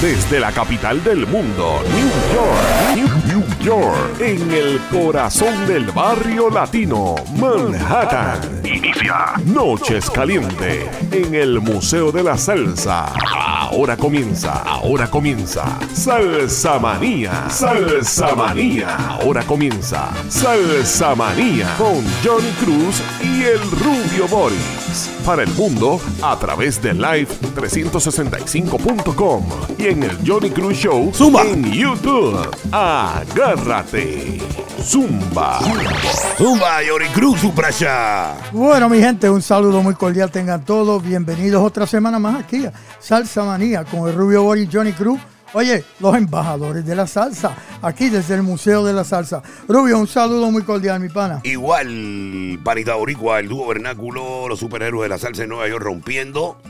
[0.00, 7.16] Desde la capital del mundo, New York, New, York, en el corazón del barrio latino,
[7.36, 8.60] Manhattan.
[8.64, 13.12] Inicia Noches Caliente en el Museo de la Salsa.
[13.26, 15.64] Ahora comienza, ahora comienza.
[15.92, 18.96] Salsa Manía, Salsa Manía.
[19.20, 25.10] Ahora comienza Salsa Manía con Johnny Cruz y el Rubio Boris.
[25.24, 29.44] Para el mundo a través de live365.com
[29.78, 31.42] y en el Johnny Cruz Show Zumba.
[31.42, 32.36] en YouTube.
[32.72, 34.38] Agárrate.
[34.82, 35.60] Zumba.
[36.36, 38.34] Zumba, Yori Cruz, Suprasha.
[38.52, 40.30] Bueno, mi gente, un saludo muy cordial.
[40.30, 44.92] Tengan todos bienvenidos otra semana más aquí a Salsa Manía con el Rubio Boris Johnny
[44.92, 45.20] Cruz.
[45.54, 49.42] Oye, los embajadores de la salsa, aquí desde el Museo de la Salsa.
[49.66, 51.40] Rubio, un saludo muy cordial, mi pana.
[51.44, 56.60] Igual, Panita Boricua, el dúo vernáculo, los superhéroes de la salsa en Nueva York rompiendo.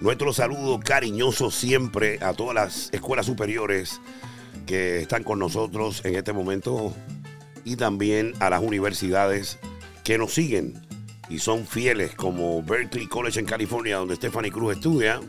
[0.00, 4.00] Nuestro saludo cariñoso siempre a todas las escuelas superiores
[4.66, 6.92] que están con nosotros en este momento
[7.64, 9.58] y también a las universidades
[10.04, 10.74] que nos siguen
[11.30, 15.20] y son fieles como Berkeley College en California donde Stephanie Cruz estudia.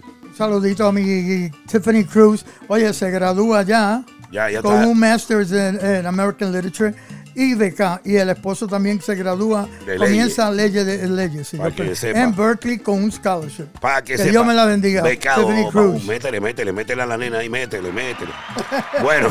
[0.43, 2.45] Saludito a mi Tiffany Cruz.
[2.69, 4.01] Oye, se gradúa ya
[4.31, 4.87] Ya, ya con está.
[4.87, 6.95] un Master's en, American Literature
[7.35, 7.99] y beca.
[8.05, 11.45] Y el esposo también se gradúa, De comienza leyes de leyes.
[11.49, 12.21] sí, Para yo que sepa.
[12.21, 13.65] en Berkeley con un scholarship.
[13.81, 14.29] Para que, Que sepa.
[14.31, 15.01] Dios me la bendiga.
[15.03, 16.05] Becado, Tiffany vamos, Cruz.
[16.05, 18.31] métele, métele, métele a la nena ahí, métele, métele.
[19.03, 19.27] bueno,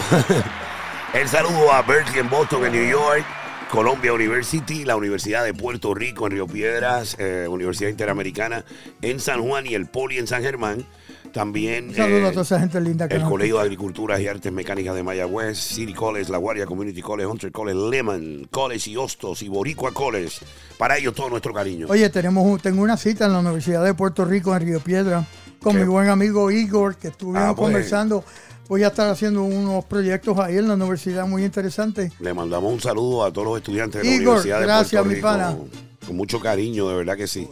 [1.14, 3.24] el saludo a Berkeley en Boston, en New York,
[3.70, 8.64] Columbia University, la Universidad de Puerto Rico en Río Piedras, eh, Universidad Interamericana
[9.02, 10.86] en San Juan y el Poli en San Germán.
[11.32, 14.50] También saludo eh, a toda esa gente linda que el Colegio de Agriculturas y Artes
[14.50, 19.42] Mecánicas de Mayagüez, City College, La Guardia Community College, Hunter College, Lehman College y Hostos
[19.42, 20.38] y Boricua College.
[20.78, 21.86] Para ellos todo nuestro cariño.
[21.90, 25.26] Oye, tenemos tengo una cita en la Universidad de Puerto Rico en Río Piedra
[25.68, 25.82] con ¿Qué?
[25.84, 27.66] mi buen amigo Igor, que estuvimos Ah, pues.
[27.66, 28.24] conversando.
[28.68, 32.12] Voy a estar haciendo unos proyectos ahí en la universidad muy interesantes.
[32.20, 35.16] Le mandamos un saludo a todos los estudiantes de la Igor, Universidad de gracias, Puerto
[35.16, 35.56] mi pana.
[36.06, 37.48] Con mucho cariño, de verdad que sí.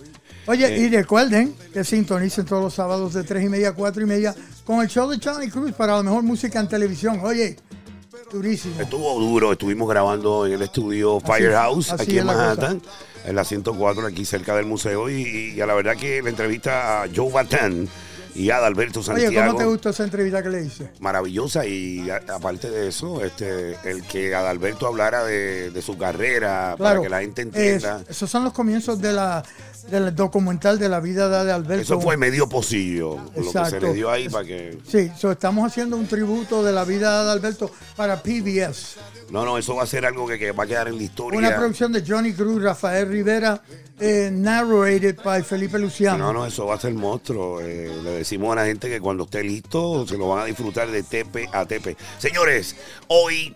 [0.46, 0.78] Oye, Eh.
[0.78, 4.34] y recuerden que sintonicen todos los sábados de 3 y media a 4 y media
[4.64, 7.18] con el show de Johnny Cruz para la mejor música en televisión.
[7.22, 7.56] Oye,
[8.32, 8.80] durísimo.
[8.80, 12.44] Estuvo duro, estuvimos grabando en el estudio Firehouse, así aquí en la cosa.
[12.46, 12.82] Manhattan,
[13.24, 15.08] en la 104, aquí cerca del museo.
[15.10, 17.88] Y, y a la verdad que la entrevista a Joe Batán
[18.36, 19.47] y Adalberto Oye, Santiago.
[19.48, 20.91] ¿cómo te gustó esa entrevista que le hice?
[21.00, 26.74] maravillosa y a- aparte de eso, este, el que Adalberto hablara de, de su carrera
[26.78, 28.00] para que la gente entienda.
[28.02, 29.42] Es- esos son los comienzos de la,
[29.91, 31.82] del documental de la vida de Alberto.
[31.82, 33.86] Eso fue medio pocillo, lo que se Exacto.
[33.86, 34.78] le dio ahí para que...
[34.86, 38.97] Sí, so, estamos haciendo un tributo de la vida de Alberto para PBS.
[39.30, 41.38] No, no, eso va a ser algo que, que va a quedar en la historia.
[41.38, 43.62] Una producción de Johnny Cruz, Rafael Rivera,
[43.98, 46.18] eh, narrated by Felipe Luciano.
[46.18, 47.60] No, no, eso va a ser monstruo.
[47.60, 50.91] Eh, le decimos a la gente que cuando esté listo se lo van a disfrutar
[50.91, 51.97] de tepe a tepe.
[52.18, 52.76] Señores,
[53.08, 53.54] hoy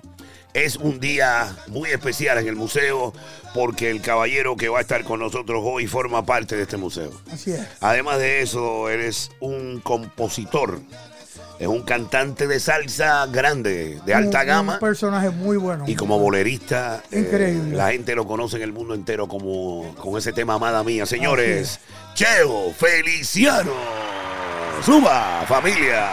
[0.55, 3.13] es un día muy especial en el museo
[3.55, 7.11] porque el caballero que va a estar con nosotros hoy forma parte de este museo.
[7.33, 7.67] Así es.
[7.81, 10.81] Además de eso, eres un compositor,
[11.59, 14.73] es un cantante de salsa grande, de alta Un- gama.
[14.75, 15.85] Un personaje muy bueno.
[15.87, 17.77] Y como bolerista, eh, Increíble.
[17.77, 21.05] la gente lo conoce en el mundo entero como con ese tema Amada Mía.
[21.07, 21.81] Señores,
[22.15, 23.73] Cheo Feliciano.
[24.85, 26.09] Suba, familia.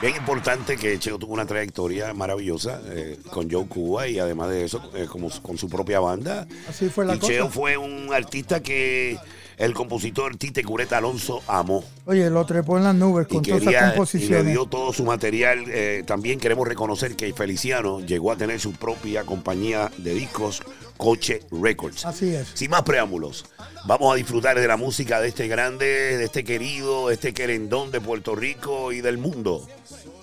[0.00, 4.64] Bien importante que Cheo tuvo una trayectoria maravillosa eh, con Joe Cuba y además de
[4.64, 6.46] eso, eh, como, con su propia banda.
[6.68, 7.32] Así fue la y cosa.
[7.32, 9.18] Cheo fue un artista que
[9.58, 13.60] el compositor Tite Cureta Alonso amó Oye, lo trepó en las nubes y con todas
[13.62, 14.46] esas quería y le composiciones.
[14.52, 15.64] dio todo su material.
[15.68, 20.62] Eh, también queremos reconocer que Feliciano llegó a tener su propia compañía de discos,
[20.96, 22.06] Coche Records.
[22.06, 22.48] Así es.
[22.54, 23.44] Sin más preámbulos,
[23.86, 27.90] vamos a disfrutar de la música de este grande, de este querido, de este querendón
[27.90, 29.66] de Puerto Rico y del mundo.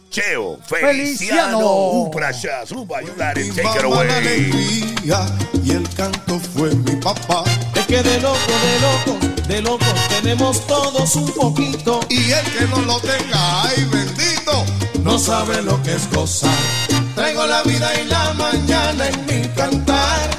[0.09, 2.09] Cheo Feliciano.
[2.65, 4.07] Suba, got it, Mi take it away.
[4.09, 5.25] alegría
[5.63, 7.43] y el canto fue mi papá.
[7.87, 11.99] Que de loco, de loco, de loco tenemos todos un poquito.
[12.09, 14.65] Y el que no lo tenga, ay bendito,
[15.03, 16.49] no sabe lo que es gozar.
[17.13, 20.29] Traigo la vida y la mañana en mi cantar.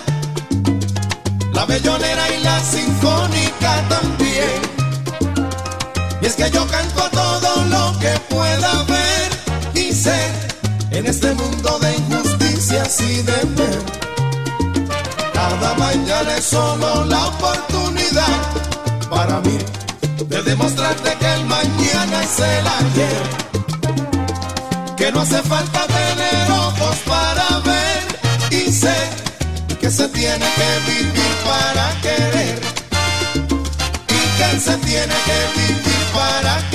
[1.53, 4.61] La bellonera y la sinfónica también.
[6.21, 9.31] Y es que yo canto todo lo que pueda ver
[9.75, 10.33] y ser
[10.91, 14.06] en este mundo de injusticias y de ver.
[15.59, 18.37] Cada mañana es solo la oportunidad
[19.09, 19.57] para mí
[20.29, 23.23] de demostrarte que el mañana es el ayer.
[24.99, 28.03] Que no hace falta tener ojos para ver
[28.51, 28.97] y sé
[29.81, 32.61] que se tiene que vivir para querer.
[34.11, 36.71] Y que se tiene que vivir para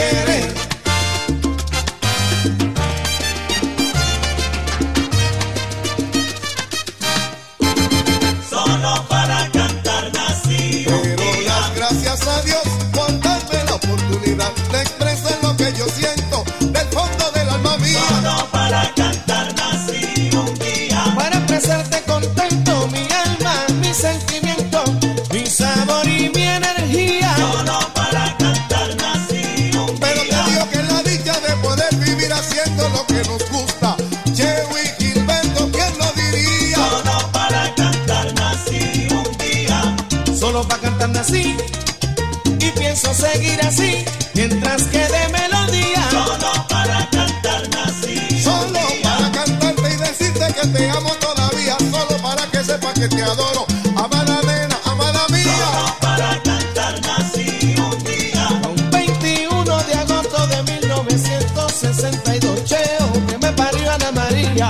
[50.68, 53.66] te amo todavía, solo para que sepa que te adoro.
[53.96, 55.44] Amada nena, amada mía.
[55.44, 58.48] Solo para cantar nací un día.
[58.69, 64.69] Un 21 de agosto de 1962, Cheo, que me parió Ana María.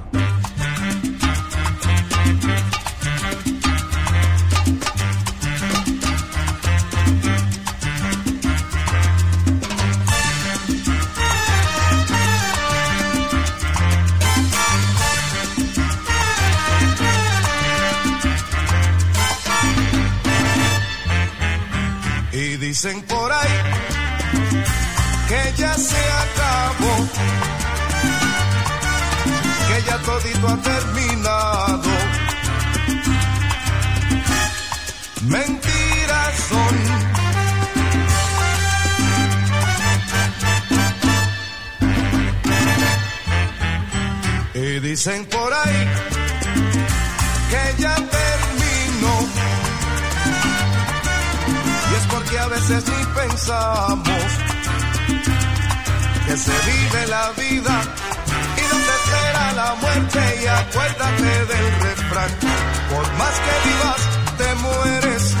[52.51, 54.23] veces ni pensamos
[56.25, 57.81] que se vive la vida.
[58.57, 62.31] Y nos espera la muerte y acuérdate del refrán,
[62.89, 64.01] por más que vivas
[64.37, 65.40] te mueres.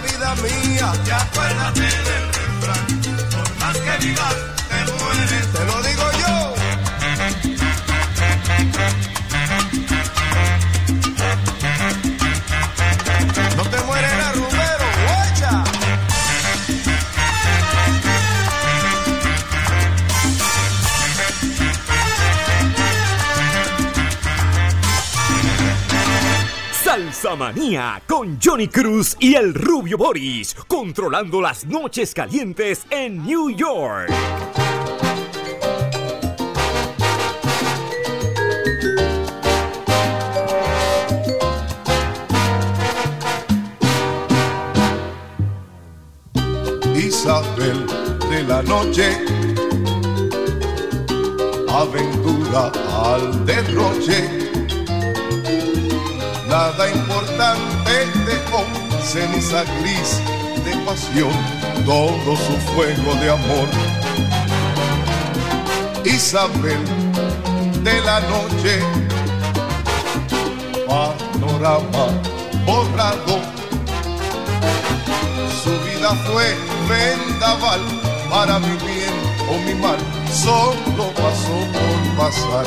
[0.00, 0.92] vida mía.
[1.06, 2.86] Y acuérdate del refrán,
[3.30, 4.49] por más que digas.
[27.36, 34.10] Manía con Johnny Cruz y el rubio Boris, controlando las noches calientes en New York.
[46.96, 47.86] Isabel
[48.30, 49.18] de la noche,
[51.68, 52.72] aventura
[53.04, 54.28] al derroche,
[56.48, 58.64] nada en instante dejó
[59.02, 60.20] ceniza gris
[60.64, 61.32] de pasión
[61.84, 63.68] todo su fuego de amor.
[66.04, 66.78] Isabel
[67.82, 68.80] de la noche,
[70.86, 72.06] panorama
[72.66, 73.38] borrado.
[75.62, 76.56] Su vida fue
[76.88, 77.80] vendaval
[78.30, 79.14] para mi bien
[79.48, 79.98] o mi mal,
[80.32, 82.66] solo pasó por pasar.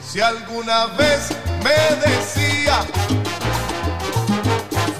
[0.00, 1.35] Si alguna vez
[1.66, 2.76] me decía,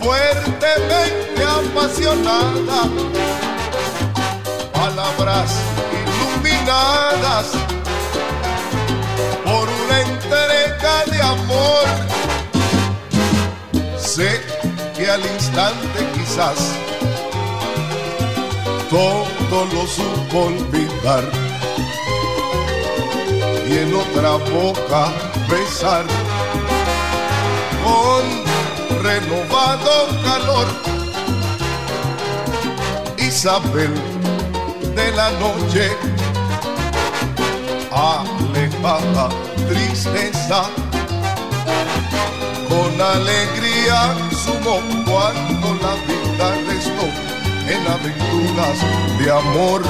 [0.01, 2.81] fuertemente apasionada,
[4.73, 5.51] palabras
[6.01, 7.47] iluminadas
[9.45, 11.87] por una entrega de amor.
[13.97, 14.41] Sé
[14.97, 16.59] que al instante quizás
[18.91, 21.25] todo lo supo olvidar
[23.69, 25.13] y en otra boca
[25.49, 26.26] besar
[27.87, 28.25] con
[29.03, 30.67] renovado calor.
[33.19, 33.95] Isabel
[34.97, 35.85] de la noche,
[37.93, 39.29] alejada
[39.69, 40.61] tristeza,
[42.69, 44.01] con alegría
[44.43, 44.77] sumo
[45.09, 47.07] cuando la vida restó
[47.73, 48.79] en aventuras
[49.19, 49.83] de amor.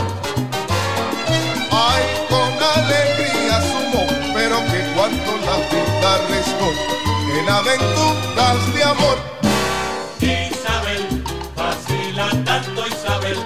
[1.70, 4.02] Ay, con alegría sumo,
[4.34, 6.95] pero que cuando la vida restó
[7.38, 9.19] en aventuras de amor.
[10.21, 11.25] Isabel,
[11.55, 13.37] vacila tanto Isabel.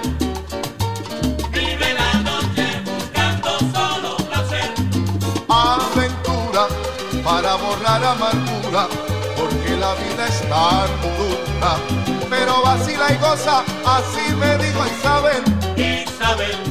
[1.51, 4.71] Vive la noche buscando solo placer.
[5.49, 6.67] aventura
[7.23, 8.87] para borrar amargura,
[9.35, 11.77] porque la vida es tan dura.
[12.29, 15.43] Pero vacila y goza, así me dijo Isabel.
[15.75, 16.70] Isabel,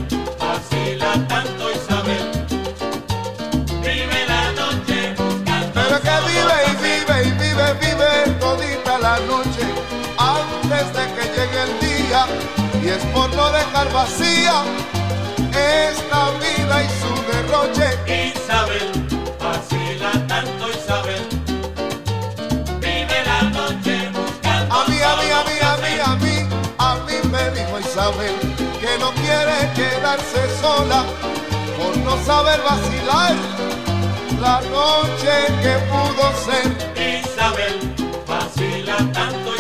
[13.70, 14.62] dejar vacía
[15.52, 18.32] esta vida y su derroche.
[18.34, 18.90] Isabel,
[19.38, 21.22] vacila tanto Isabel.
[22.80, 26.94] Vive la noche buscando A mí, a mí, a mí, a mí, a mí, a
[27.06, 28.34] mí me dijo Isabel
[28.80, 31.04] que no quiere quedarse sola
[31.78, 33.34] por no saber vacilar
[34.40, 36.66] la noche que pudo ser.
[36.96, 37.94] Isabel,
[38.26, 39.59] vacila tanto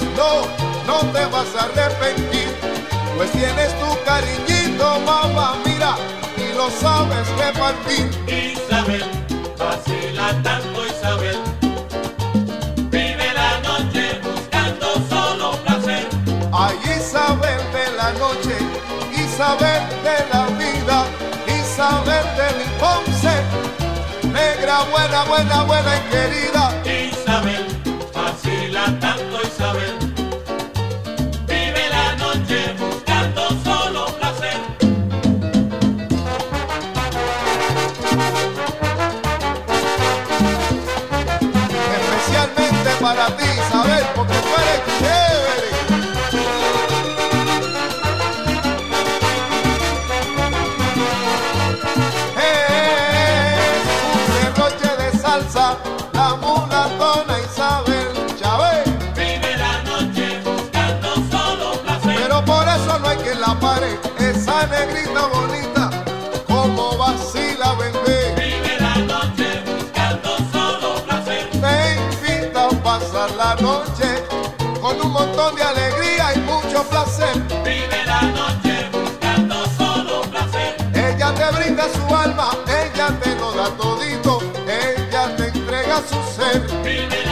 [0.00, 0.46] no,
[0.86, 2.48] no te vas a arrepentir.
[3.16, 5.96] Pues tienes tu cariñito, mamá, mira,
[6.36, 8.10] y lo sabes repartir.
[8.26, 9.04] Isabel,
[9.58, 11.38] vacila tanto Isabel.
[12.90, 16.08] Vive la noche buscando solo placer.
[16.52, 18.56] Ay, Isabel de la noche,
[19.14, 21.06] Isabel de la vida,
[21.46, 23.34] Isabel de mi Ponce,
[24.32, 26.72] negra, buena, buena, buena y querida.
[26.84, 27.81] Isabel,
[64.86, 65.90] negrita bonita,
[66.46, 68.34] como vacila bebé.
[68.36, 71.48] Vive la noche buscando solo placer.
[71.50, 74.08] Te invita a pasar la noche
[74.80, 77.34] con un montón de alegría y mucho placer.
[77.64, 80.76] Vive la noche buscando solo placer.
[80.94, 86.60] Ella te brinda su alma, ella te lo da todito, ella te entrega su ser.
[86.82, 87.31] Vive la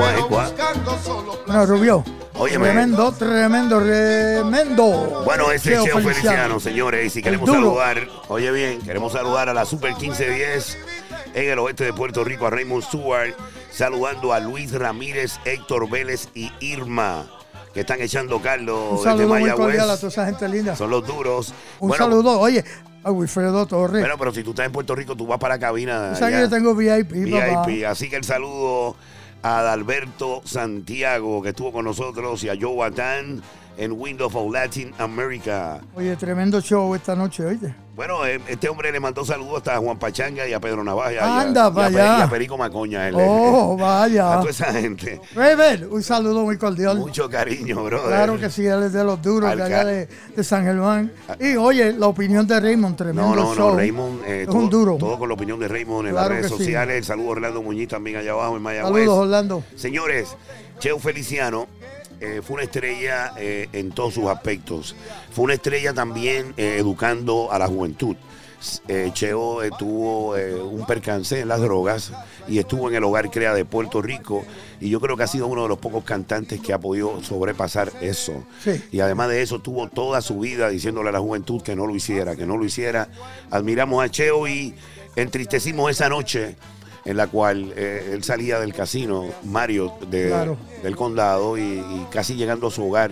[0.00, 1.66] Bueno.
[1.66, 2.04] Rubio.
[2.34, 2.66] Óyeme.
[2.68, 5.22] Tremendo, tremendo, tremendo.
[5.26, 7.06] Bueno, ese es Cheo Cheo Feliciano, señores.
[7.06, 7.60] Y si queremos duro.
[7.60, 10.78] saludar, oye bien, queremos saludar a la Super 1510
[11.34, 13.34] en el oeste de Puerto Rico, a Raymond Stewart,
[13.70, 17.26] saludando a Luis Ramírez, Héctor Vélez y Irma,
[17.74, 20.00] que están echando caldo Un desde saludo muy cordial a Mayagüez.
[20.00, 20.76] toda esa gente linda.
[20.76, 21.52] Son los duros.
[21.78, 22.64] Un Bueno, saludo, oye,
[23.04, 24.00] a Wilfredo Torres.
[24.00, 26.10] Bueno, pero si tú estás en Puerto Rico, tú vas para la cabina.
[26.14, 27.66] O sea que yo tengo VIP, papá.
[27.66, 27.84] VIP.
[27.86, 28.96] Así que el saludo
[29.42, 32.86] a Adalberto Santiago, que estuvo con nosotros, y a Joe
[33.76, 35.80] en Windows of Latin America.
[35.94, 37.74] Oye, tremendo show esta noche, oíste.
[37.96, 41.12] Bueno, eh, este hombre le mandó saludos hasta a Juan Pachanga y a Pedro Navaja.
[41.12, 42.18] y a- Anda y a, pa' Pe- allá.
[42.18, 43.08] y a Perico Macoña.
[43.08, 44.34] él, Oh, vaya.
[44.34, 45.20] A toda esa gente.
[45.34, 46.98] Rebel, un saludo muy cordial.
[46.98, 48.06] Mucho cariño, brother.
[48.08, 51.12] Claro que sí, él es de los duros, de allá de, de San Germán.
[51.38, 53.70] Y oye, la opinión de Raymond, tremendo No, no, show.
[53.72, 54.96] no, Raymond, eh, es todo, un duro.
[54.96, 56.56] todo con la opinión de Raymond en Claro las redes sí.
[56.58, 56.96] sociales.
[56.96, 59.04] El saludo a Orlando Muñiz también allá abajo en Mayagüez.
[59.04, 59.62] Saludos, Orlando.
[59.76, 60.36] Señores,
[60.78, 61.66] Cheo Feliciano
[62.20, 64.94] eh, fue una estrella eh, en todos sus aspectos.
[65.32, 68.16] Fue una estrella también eh, educando a la juventud.
[69.14, 72.12] Cheo tuvo un percance en las drogas
[72.46, 74.44] y estuvo en el Hogar Crea de Puerto Rico
[74.82, 77.90] y yo creo que ha sido uno de los pocos cantantes que ha podido sobrepasar
[78.02, 78.44] eso.
[78.62, 78.84] Sí.
[78.92, 81.96] Y además de eso tuvo toda su vida diciéndole a la juventud que no lo
[81.96, 83.08] hiciera, que no lo hiciera.
[83.50, 84.74] Admiramos a Cheo y
[85.16, 86.56] entristecimos esa noche
[87.10, 90.56] en la cual eh, él salía del casino, Mario, de- Claro.
[90.82, 93.10] del condado, y, y casi llegando a su hogar,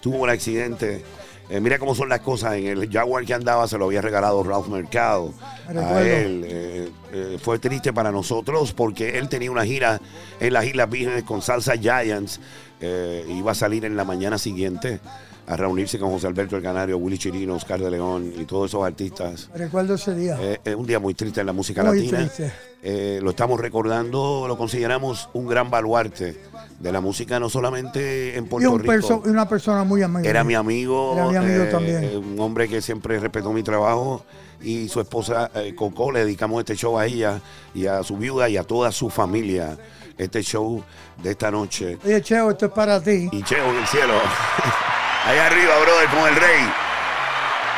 [0.00, 1.02] tuvo un accidente.
[1.50, 2.56] Eh, mira cómo son las cosas.
[2.56, 5.32] En el Jaguar que andaba se lo había regalado Ralph Mercado
[5.72, 6.44] Me a él.
[6.46, 9.98] Eh, eh, fue triste para nosotros porque él tenía una gira
[10.40, 12.38] en las Islas Vírgenes con Salsa Giants.
[12.80, 15.00] Iba a salir en la mañana siguiente
[15.48, 18.84] a reunirse con José Alberto El Canario, Willy Chirino, Oscar de León y todos esos
[18.84, 19.48] artistas.
[19.54, 20.36] Recuerdo ese día.
[20.38, 22.18] Eh, es un día muy triste en la música Muy latina.
[22.18, 22.52] triste.
[22.82, 26.36] Eh, lo estamos recordando, lo consideramos un gran baluarte
[26.78, 28.92] de la música, no solamente en y Puerto un Rico.
[28.92, 30.28] perso- una persona muy amiga.
[30.28, 32.04] Era mi amigo, Era mi amigo eh, también.
[32.04, 34.24] eh, un hombre que siempre respetó mi trabajo
[34.62, 37.40] y su esposa Coco, le dedicamos este show a ella
[37.74, 39.78] y a su viuda y a toda su familia,
[40.18, 40.82] este show
[41.22, 41.96] de esta noche.
[42.04, 43.28] Oye, Cheo, esto es para ti.
[43.32, 44.14] Y Cheo en el cielo,
[45.28, 46.64] allá arriba, brother, con el rey.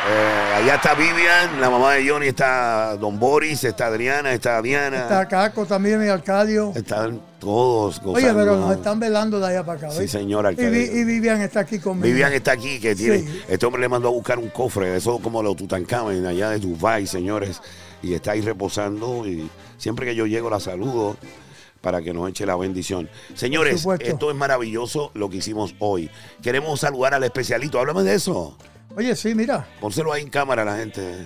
[0.09, 5.01] Eh, allá está Vivian, la mamá de Johnny, está Don Boris, está Adriana, está Diana.
[5.01, 6.71] Está Caco también y Arcadio.
[6.73, 8.13] Están todos gozando.
[8.13, 9.91] Oye, pero nos están velando de allá para acá.
[9.91, 10.11] Sí, ¿ves?
[10.11, 10.81] señor Y, Arcadio.
[10.81, 12.07] Y Vivian está aquí conmigo.
[12.07, 13.19] Vivian está aquí, que tiene.
[13.19, 13.43] Sí.
[13.47, 17.05] Este hombre le mandó a buscar un cofre, eso como los Tutankamen, allá de Dubai,
[17.05, 17.61] señores.
[18.01, 19.27] Y está ahí reposando.
[19.27, 21.15] Y siempre que yo llego la saludo
[21.81, 23.09] para que nos eche la bendición.
[23.33, 26.09] Señores, esto es maravilloso lo que hicimos hoy.
[26.41, 27.79] Queremos saludar al especialito.
[27.79, 28.57] Háblame de eso.
[28.95, 29.67] Oye, sí, mira.
[29.79, 31.25] Pónselo ahí en cámara la gente.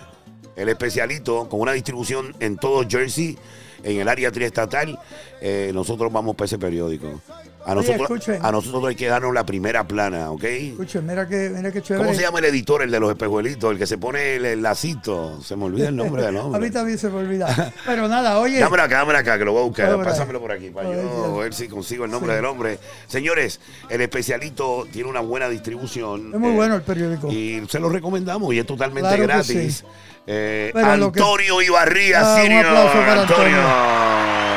[0.56, 3.38] El especialito con una distribución en todo Jersey,
[3.84, 4.98] en el área triestatal.
[5.41, 7.22] Eh, nosotros vamos para ese periódico.
[7.65, 10.43] A nosotros, a nosotros hay que darnos la primera plana, ¿ok?
[10.43, 12.06] Escuchen, mira que, mira que chévere.
[12.06, 14.62] ¿Cómo se llama el editor, el de los espejuelitos, el que se pone el, el
[14.62, 15.41] lacito?
[15.41, 16.69] Se me olvida el nombre del A mí hombre.
[16.71, 17.73] también se me olvida.
[17.86, 18.60] Pero nada, oye.
[18.60, 19.95] Dámelo acá, dámelo acá, que lo voy a buscar.
[19.95, 20.06] Por.
[20.06, 22.36] Pásamelo por aquí, para yo ver si consigo el nombre Sí.
[22.36, 22.80] del hombre.
[23.08, 26.32] Señores, el especialito tiene una buena distribución.
[26.34, 27.32] Es muy eh, bueno el periódico.
[27.32, 29.78] Y se lo recomendamos y es totalmente Claro gratis.
[29.80, 29.86] sí.
[30.28, 32.65] Eh, lo que- Antonio Ibarría, Ah, un senior.
[32.65, 34.55] aplauso para Antonio.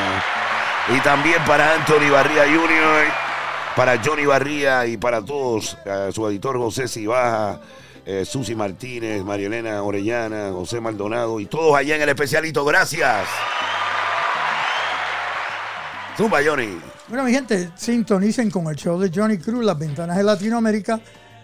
[0.95, 3.29] Y también para Anthony Ibarría Jr.,
[3.77, 7.61] para Johnny Barría y para todos, eh, su editor José Cibaja,
[8.07, 12.65] eh, Susi Martínez, Marielena Orellana, José Maldonado y todos allá en el especialito.
[12.65, 13.29] Gracias.
[16.17, 16.77] Zumba, Johnny.
[17.07, 20.99] Bueno, mi gente, sintonicen con el show de Johnny Cruz, Las Ventanas de Latinoamérica,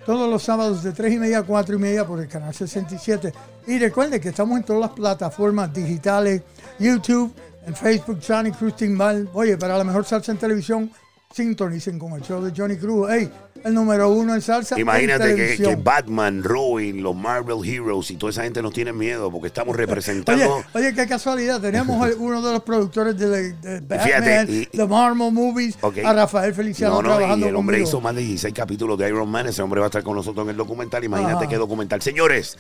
[0.06, 3.32] todos los sábados de 3 y media a 4 y media por el canal 67.
[3.66, 6.42] Y recuerden que estamos en todas las plataformas digitales,
[6.78, 7.32] YouTube,
[7.66, 9.28] en Facebook, Johnny Cruz Timbal.
[9.32, 10.90] Oye, para la mejor salsa en televisión,
[11.32, 13.08] sintonicen con el show de Johnny Cruz.
[13.10, 13.30] Hey,
[13.64, 14.74] el número uno en salsa.
[14.76, 15.74] en Imagínate que, televisión.
[15.76, 19.74] que Batman, Robin, los Marvel Heroes y toda esa gente nos tiene miedo porque estamos
[19.74, 20.62] Oye, representando.
[20.74, 21.60] oye, qué casualidad.
[21.60, 26.54] Tenemos uno de los productores de, de Fíjate, Batman, y- de Marvel Movies, a Rafael
[26.54, 27.88] Feliciano No, no, trabajando y el hombre conmigo.
[27.88, 29.46] hizo más de 16 capítulos de Iron Man.
[29.46, 31.02] Ese hombre va a estar con nosotros en el documental.
[31.02, 31.48] Imagínate Ajá.
[31.48, 32.00] qué documental.
[32.02, 32.56] Señores,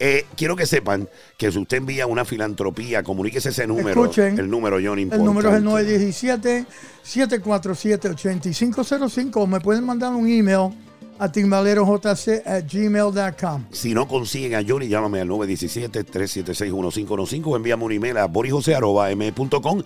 [0.00, 4.04] eh, quiero que sepan que si usted envía una filantropía, comuníquese ese número.
[4.04, 4.38] Escuchen.
[4.38, 6.64] el número, John, El número es el importante.
[7.04, 10.70] 917-747-8505 o me pueden mandar un email
[11.18, 12.06] a timbalerojc
[12.46, 13.64] at gmail.com.
[13.72, 19.82] Si no consiguen a Johnny, llámame al 917-376-1515 o envíame un email a borijose.com.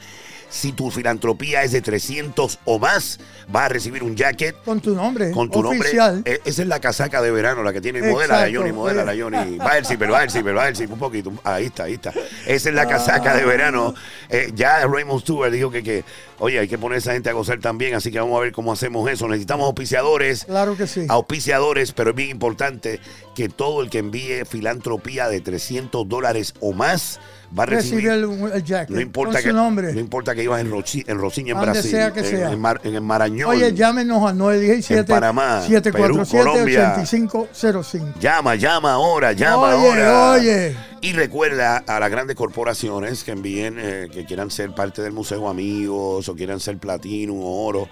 [0.52, 4.94] Si tu filantropía es de 300 o más, vas a recibir un jacket Con tu
[4.94, 6.16] nombre con tu oficial.
[6.16, 6.34] nombre.
[6.34, 8.02] Eh, Esa es la casaca de verano, la que tiene.
[8.02, 9.22] Modela la Exacto, Johnny, modela la oye.
[9.22, 9.56] Johnny.
[9.56, 11.32] Va el zipper, va el zipper, va el zipper, un poquito.
[11.42, 12.12] Ahí está, ahí está.
[12.46, 13.94] Esa es la casaca de verano.
[14.28, 16.04] Eh, ya Raymond Stewart dijo que, que,
[16.38, 18.52] oye, hay que poner a esa gente a gozar también, así que vamos a ver
[18.52, 19.26] cómo hacemos eso.
[19.28, 20.44] Necesitamos auspiciadores.
[20.44, 21.06] Claro que sí.
[21.08, 23.00] Auspiciadores, pero es bien importante
[23.34, 27.20] que todo el que envíe filantropía de 300 dólares o más
[27.58, 28.08] va a recibir.
[28.10, 29.92] Recibe el, el jacket no importa con que su nombre.
[29.92, 32.50] no importa que vivas en, Rochi- en Rosiña, en Donde Brasil, sea que en, sea.
[32.52, 33.50] en Mar- en el Marañón.
[33.50, 34.40] Oye, llámenos al
[34.88, 35.62] En Panamá,
[35.92, 36.96] Perú, Colombia.
[36.96, 38.14] 917-847-8505.
[38.20, 40.30] Llama, llama ahora, llama Oye, ahora.
[40.32, 40.76] oye.
[41.00, 45.48] Y recuerda a las grandes corporaciones que envíen, eh, que quieran ser parte del Museo
[45.48, 47.88] Amigos o quieran ser platino o oro.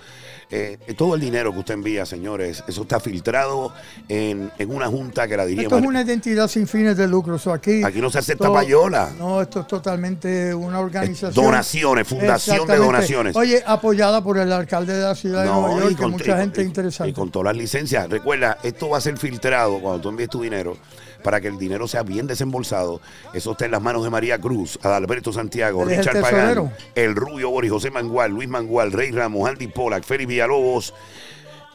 [0.53, 3.73] Eh, todo el dinero que usted envía, señores, eso está filtrado
[4.09, 5.63] en, en una junta que la diría.
[5.63, 7.39] Esto es una identidad sin fines de lucro.
[7.39, 9.11] So, aquí, Aquí no se acepta todo- payola.
[9.17, 11.33] No, esto es totalmente una organización.
[11.45, 13.37] Donaciones, fundación de donaciones.
[13.37, 16.37] Oye, apoyada por el alcalde de la ciudad de Nueva York, y que con- mucha
[16.37, 17.11] y- gente y- interesante.
[17.11, 18.09] Y con todas las licencias.
[18.11, 20.77] Recuerda, esto va a ser filtrado cuando tú envíes tu dinero
[21.23, 23.01] para que el dinero sea bien desembolsado.
[23.35, 26.21] Eso está en las manos de María Cruz, Adalberto Santiago, el Richard.
[26.21, 30.95] Pagán, el Rubio Boris, José Mangual, Luis Mangual, Rey Ramos, Andy Pollack, Félix Villalobos,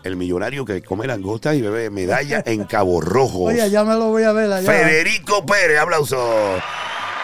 [0.04, 3.43] el millonario que come langostas y bebe medalla en Cabo Rojo.
[3.43, 4.71] Oye, ya me lo voy a ver allá.
[4.71, 6.17] Federico Pérez, aplauso.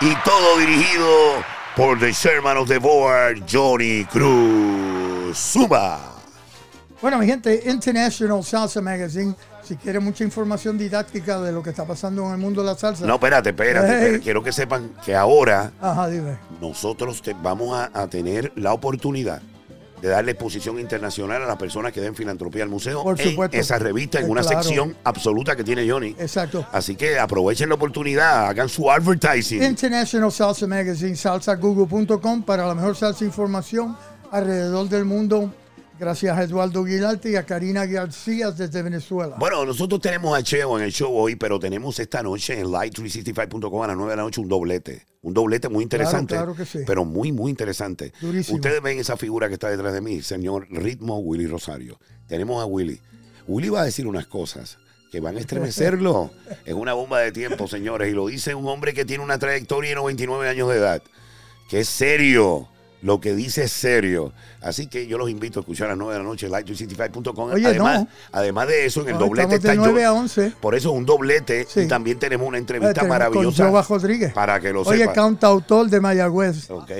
[0.01, 1.07] Y todo dirigido
[1.75, 5.35] por The Chairman of the Board, Johnny Cruz.
[5.37, 5.99] Zumba.
[7.01, 11.85] Bueno, mi gente, International Salsa Magazine, si quiere mucha información didáctica de lo que está
[11.85, 13.05] pasando en el mundo de la salsa.
[13.07, 13.93] No, espérate, espérate, Hey.
[13.95, 14.19] espérate.
[14.23, 16.37] Quiero que sepan que ahora Ajá, dime.
[16.59, 19.41] nosotros te- vamos a, a tener la oportunidad
[20.01, 23.55] de darle exposición internacional a las personas que den filantropía al museo Por en supuesto.
[23.57, 24.63] esa revista, en Eh, una claro.
[24.63, 26.15] sección absoluta que tiene Johnny.
[26.17, 26.65] Exacto.
[26.71, 29.61] Así que aprovechen la oportunidad, hagan su advertising.
[29.63, 33.95] International Salsa Magazine, salsagoogle.com para la mejor salsa información
[34.31, 35.53] alrededor del mundo.
[36.01, 39.35] Gracias a Eduardo Guilarte y a Karina García desde Venezuela.
[39.37, 43.83] Bueno, nosotros tenemos a Cheo en el show hoy, pero tenemos esta noche en light365.com
[43.83, 45.05] a las 9 de la noche un doblete.
[45.21, 46.33] Un doblete muy interesante.
[46.33, 46.79] claro que sí.
[46.87, 48.13] Pero muy, muy interesante.
[48.19, 48.55] Durísimo.
[48.55, 51.99] Ustedes ven esa figura que está detrás de mí, señor Ritmo Willy Rosario.
[52.25, 52.99] Tenemos a Willy.
[53.45, 54.79] Willy va a decir unas cosas
[55.11, 56.31] que van a estremecerlo.
[56.65, 58.11] es una bomba de tiempo, señores.
[58.11, 61.03] Y lo dice un hombre que tiene una trayectoria de 99 años de edad.
[61.69, 62.69] Que es serio.
[63.01, 64.31] Lo que dice es serio.
[64.61, 67.51] Así que yo los invito a escuchar a las 9 de la noche light365.com.
[67.53, 68.07] Oye, además, no.
[68.31, 70.53] además de eso, en el No, doblete estamos de está 9 yo- a 11.
[70.61, 71.81] Por eso un doblete Sí.
[71.81, 73.71] y también tenemos una entrevista tenemos maravillosa.
[73.71, 74.33] Con Rodríguez.
[74.33, 76.69] Para que lo Oye, cantautor de Mayagüez.
[76.69, 76.91] Ok,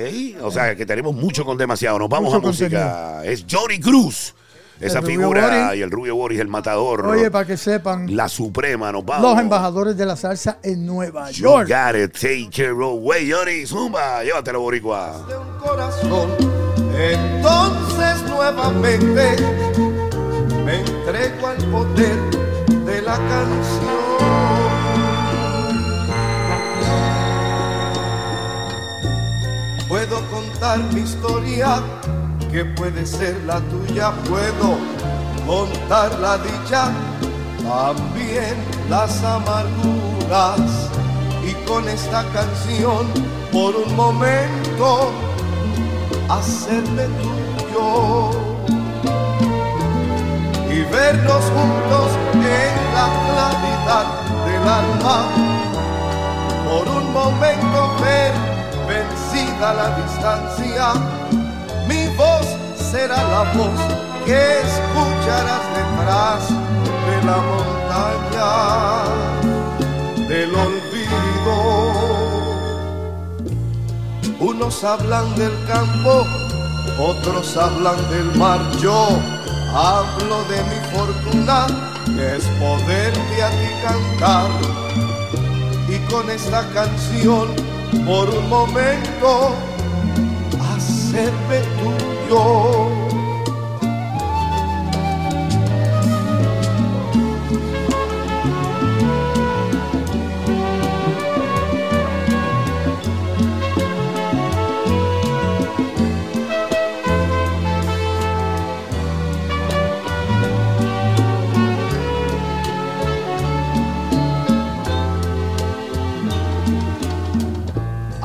[0.42, 2.00] o sea que tenemos mucho con demasiado.
[2.00, 3.22] Nos vamos Mucho a música.
[3.24, 4.34] Es Johnny Cruz.
[4.82, 5.80] Esa El figura Boris.
[5.80, 7.06] y el Rubio Boris, el matador.
[7.06, 9.30] Oye, para que sepan, la suprema, nos vamos.
[9.32, 11.70] los embajadores de la salsa en Nueva You York.
[11.70, 13.66] got it, take it away, Johnny.
[13.66, 15.24] Zumba, llévatelo, Boricua.
[15.28, 16.30] de un corazón.
[16.98, 19.36] Entonces nuevamente
[20.66, 22.20] me entrego al poder
[22.86, 24.12] de la canción.
[29.88, 31.82] Puedo contar mi historia,
[32.52, 34.12] que puede ser la tuya.
[34.28, 34.78] Puedo
[35.48, 36.92] contar la dicha,
[37.64, 38.56] también
[38.90, 40.90] las amarguras.
[41.48, 43.08] Y con esta canción,
[43.52, 45.12] por un momento,
[46.30, 48.30] hacerme tuyo
[50.70, 54.06] y vernos juntos en la claridad
[54.46, 55.18] del alma.
[56.70, 58.34] Por un momento ver
[58.88, 60.94] vencida la distancia,
[62.92, 63.80] será la voz
[64.26, 66.42] que escucharás detrás
[67.08, 68.52] de la montaña
[70.28, 71.56] del olvido.
[74.42, 76.26] Unos hablan del campo,
[77.00, 78.60] otros hablan del mar.
[78.82, 79.08] Yo
[79.74, 81.68] hablo de mi fortuna,
[82.06, 84.50] que es poderte a ti cantar.
[85.88, 87.48] Y con esta canción,
[88.06, 89.56] por un momento,
[90.74, 91.60] hacerme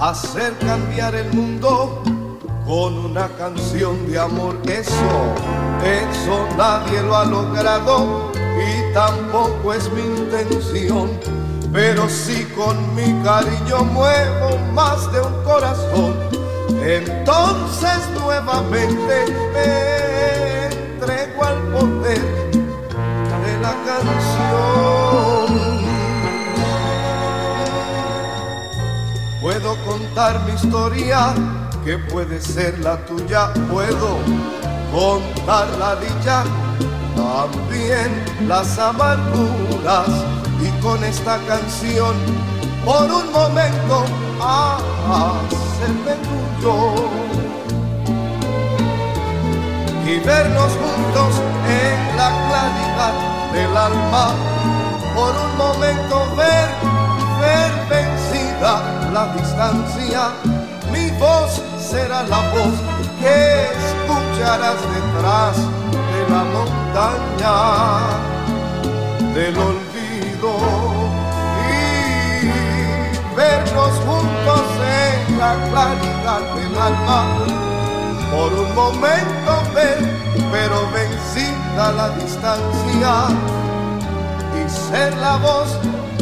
[0.09, 2.06] hacer cambiar el mundo
[2.67, 4.57] con una canción de amor.
[4.69, 5.35] Eso,
[5.85, 11.11] eso nadie lo ha logrado y tampoco es mi intención.
[11.73, 16.15] Pero si con mi cariño muevo más de un corazón,
[16.83, 22.21] entonces nuevamente me entrego al poder
[23.45, 24.67] de la canción.
[29.41, 31.35] Puedo contar mi historia,
[31.87, 33.53] que puede ser la tuya.
[33.71, 34.19] Puedo
[34.93, 36.43] contar la dicha,
[37.15, 38.11] también
[38.49, 40.09] las amarguras.
[40.61, 42.15] Y con esta canción,
[42.85, 44.05] por un momento,
[44.43, 46.77] hacerme tuyo.
[50.05, 53.15] Y vernos juntos en la claridad
[53.53, 54.35] del alma.
[55.15, 56.69] Por un momento ver,
[57.41, 60.33] ver vencida la distancia,
[60.93, 62.75] mi voz será la voz
[63.21, 63.37] que
[63.87, 65.57] escucharás detrás
[66.13, 67.57] de la montaña
[69.33, 70.53] del olvido
[71.71, 74.65] y vernos juntos
[74.99, 77.21] en la claridad del alma.
[78.33, 79.99] Por un momento ver,
[80.51, 83.15] pero vencida la distancia
[84.59, 85.69] y ser la voz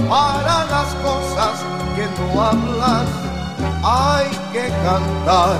[0.08, 1.54] para las cosas
[1.96, 3.33] que no hablan.
[3.86, 5.58] Hay que cantar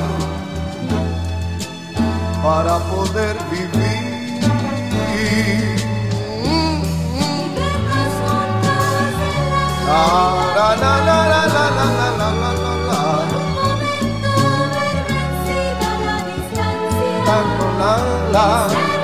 [2.42, 4.14] para poder vivir.
[9.87, 13.02] La, la, la, la, la, la, la, la, la, la, la.
[17.78, 17.92] La,
[18.32, 19.03] la,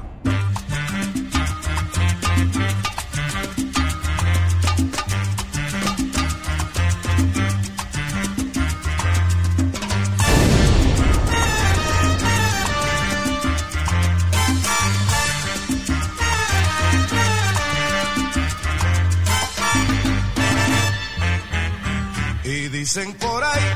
[22.93, 23.69] Dicen por ahí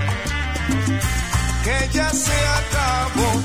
[1.63, 3.43] que ya se acabó,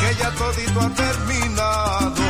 [0.00, 2.22] que ya todito ha terminado.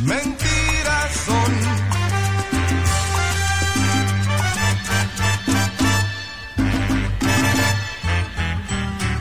[0.00, 1.52] Mentiras son.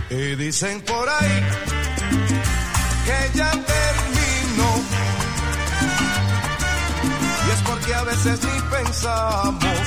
[0.10, 1.42] Y dicen por ahí
[3.06, 3.85] que ya terminó.
[8.26, 9.80] Veces ni pensamos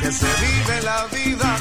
[0.00, 1.56] que se vive la vida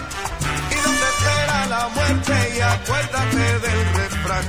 [0.72, 2.34] y no se espera la muerte.
[2.58, 4.46] Y acuérdate del refrán: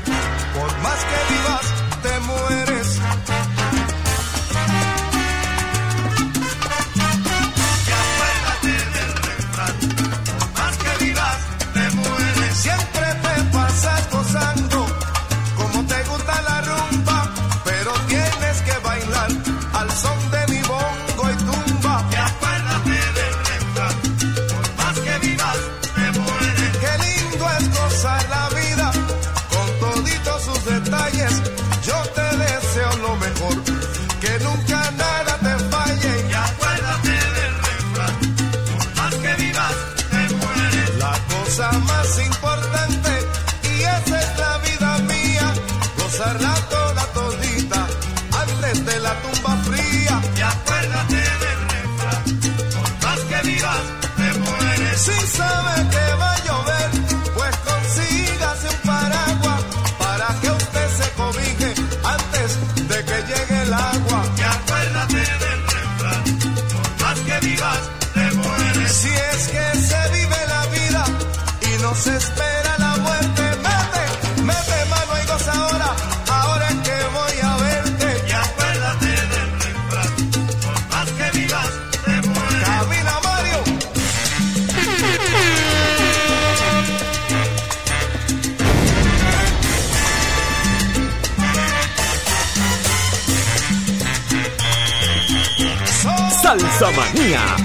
[0.55, 1.67] por más que vivas,
[2.03, 2.84] te mueres.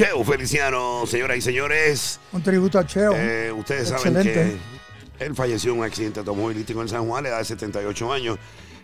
[0.00, 2.20] Cheo Feliciano, señoras y señores.
[2.32, 3.12] Un tributo a Cheo.
[3.14, 4.58] Eh, ustedes saben Excelente.
[5.18, 8.10] que él falleció en un accidente automovilístico en San Juan, a la edad de 78
[8.10, 8.38] años.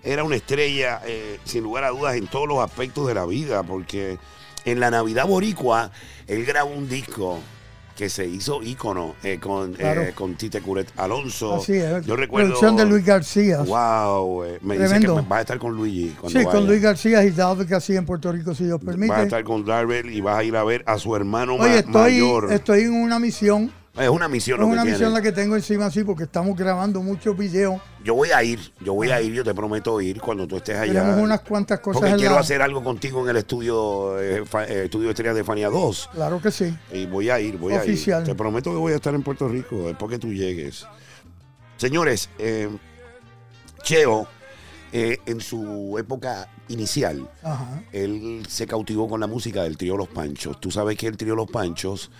[0.04, 3.62] Era una estrella, eh, sin lugar a dudas, en todos los aspectos de la vida,
[3.62, 4.18] porque
[4.66, 5.90] en la Navidad Boricua,
[6.26, 7.40] él grabó un disco
[7.96, 10.02] que se hizo ícono eh, con, Claro.
[10.02, 11.54] eh, con Tite Curet Alonso.
[11.56, 12.04] Así es.
[12.06, 12.48] Yo recuerdo.
[12.50, 13.62] Producción de Luis García.
[13.62, 16.14] Wow, eh, me dice que vas a estar con Luigi.
[16.28, 16.60] Sí, con vaya.
[16.60, 19.08] Luis García y David así en Puerto Rico, si Dios permite.
[19.08, 21.64] Vas a estar con Darrell y vas a ir a ver a su hermano ma-
[21.64, 22.52] Oye, estoy, mayor.
[22.52, 23.72] estoy en una misión.
[23.98, 24.96] Es una misión Es lo que una tiene.
[24.98, 27.80] misión la que tengo encima así porque estamos grabando muchos videos.
[28.04, 30.76] Yo voy a ir, yo voy a ir, yo te prometo ir cuando tú estés
[30.76, 31.00] allá.
[31.02, 34.82] Tenemos unas cuantas cosas Porque quiero la- hacer algo contigo en el estudio, eh, eh,
[34.84, 36.10] estudio estrellas de Fania 2.
[36.12, 36.76] Claro que sí.
[36.92, 38.18] Y voy a ir, voy Oficial.
[38.18, 38.26] a ir.
[38.26, 40.86] Te prometo que voy a estar en Puerto Rico después que tú llegues.
[41.76, 42.68] Señores, eh,
[43.82, 44.26] Cheo,
[44.92, 47.82] eh, en su época inicial, Ajá.
[47.92, 50.60] él se cautivó con la música del trío Los Panchos.
[50.60, 52.10] Tú sabes que el trío Los Panchos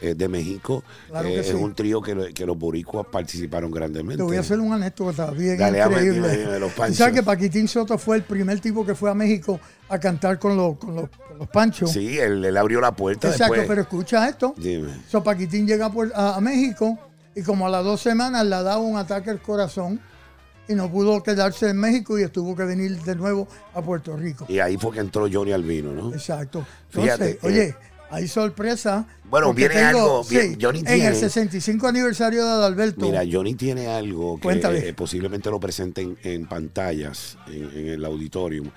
[0.00, 4.18] eh, de México Claro eh, es un trío que, que los boricuas participaron grandemente.
[4.18, 6.12] Te voy a hacer una anécdota bien Dale, increíble.
[6.28, 6.96] dime, dime, los Tú panchos.
[6.98, 10.56] sabes que Paquitín Soto fue el primer tipo que fue a México a cantar con
[10.56, 11.90] los, con los, con los panchos.
[11.92, 13.68] Sí, él, él abrió la puerta Exacto, después.
[13.68, 14.54] pero escucha esto.
[14.56, 14.88] Dime.
[15.08, 16.98] So, Paquitín llega a Puer- a, a México
[17.34, 20.00] y como a las dos semanas le daba un ataque al corazón
[20.68, 24.46] y no pudo quedarse en México y tuvo que venir de nuevo a Puerto Rico.
[24.48, 26.12] Y ahí fue que entró Johnny Albino, ¿no?
[26.12, 26.66] Exacto.
[26.88, 27.74] Fíjate, Entonces, oye, eh,
[28.10, 29.06] hay sorpresa.
[29.28, 30.24] Bueno, viene algo,
[30.60, 33.06] Johnny en el 65 aniversario de Adalberto.
[33.06, 38.70] Mira, Johnny tiene algo que eh, posiblemente lo presenten en pantallas, en, en el auditorium,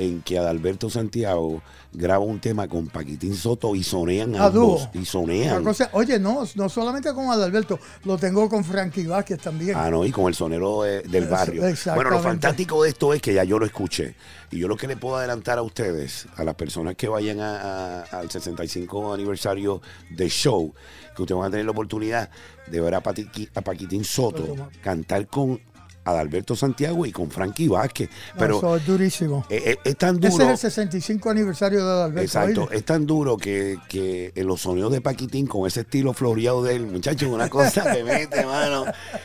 [0.00, 4.88] en que Adalberto Santiago graba un tema con Paquitín Soto y sonean A ambos.
[4.94, 5.62] Y sonean.
[5.62, 9.76] Cosa- oye, no, no solamente con Adalberto, lo tengo con Frankie Vázquez también.
[9.76, 11.62] Ah, no, y con el sonero del barrio.
[11.94, 14.14] Bueno, lo fantástico de esto es que ya yo lo escuché.
[14.50, 18.00] Y yo lo que le puedo adelantar a ustedes, a las personas que vayan a-
[18.00, 20.72] a- al 65 aniversario del show,
[21.14, 22.30] que ustedes van a tener la oportunidad
[22.68, 25.60] de ver a, Patiqui- a Paquitín Soto cantar con
[26.04, 28.08] Adalberto Santiago y con Frankie Vázquez.
[28.38, 29.44] Pero eso es durísimo.
[29.50, 30.44] eh, eh, es tan Ese duro.
[30.44, 32.22] es el 65 aniversario de Adalberto.
[32.22, 32.76] Exacto, ¿oíste?
[32.76, 36.86] es tan duro que, que en los sonidos de Paquitín, con ese estilo floreado del
[36.86, 38.84] muchacho, una cosa que mete, mano,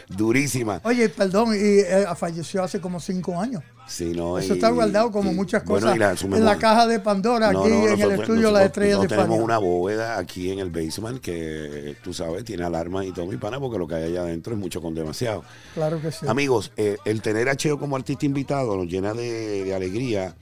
[0.09, 0.81] durísima.
[0.83, 3.63] Oye, perdón, y eh, falleció hace como cinco años.
[3.87, 6.99] Sí, no, Eso y- está guardado como y- muchas cosas la- en la caja de
[6.99, 9.43] Pandora, No, aquí no, en el estudio Las Estrellas de tenemos Fania.
[9.43, 13.59] una bóveda aquí en el basement que, tú sabes, tiene alarmas y todo mi pana,
[13.59, 15.43] porque lo que hay allá adentro es mucho con demasiado.
[15.75, 16.25] Claro que sí.
[16.27, 20.35] Amigos, eh, el tener a Cheo como artista invitado nos llena de, de alegría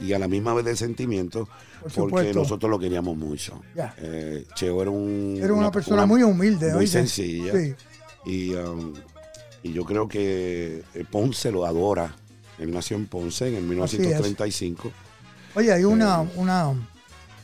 [0.00, 1.48] y a la misma vez de sentimiento,
[1.94, 3.60] Por porque nosotros lo queríamos mucho.
[3.98, 5.38] Eh, Cheo era un...
[5.42, 7.52] Era una persona muy humilde, Muy sencilla.
[7.52, 7.74] Sí.
[8.26, 8.94] Y, um,
[9.62, 12.14] y yo creo que eh, Ponce lo adora.
[12.58, 14.90] Él nació en Ponce en el 1935.
[15.54, 16.74] Oye, hay una, una,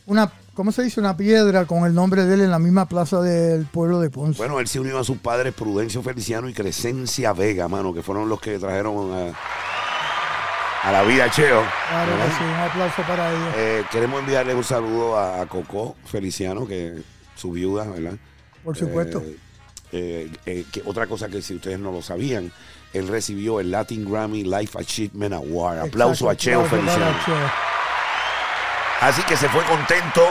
[0.05, 0.99] una, ¿cómo se dice?
[0.99, 4.37] Una piedra con el nombre de él en la misma plaza del pueblo de Ponce.
[4.37, 8.27] Bueno, él se unió a sus padres Prudencio Feliciano y Crescencia Vega, mano, que fueron
[8.27, 11.61] los que trajeron a, a la vida a Cheo.
[11.89, 13.53] claro sí, un aplauso para ellos.
[13.57, 16.95] Eh, queremos enviarle un saludo a, a Coco Feliciano, que
[17.35, 18.17] su viuda, ¿verdad?
[18.63, 19.21] Por supuesto.
[19.91, 22.51] Eh, eh, que otra cosa que si ustedes no lo sabían,
[22.93, 25.79] él recibió el Latin Grammy Life Achievement Award.
[25.79, 27.15] Aplauso a Cheo Feliciano.
[29.01, 30.21] Así que se fue contento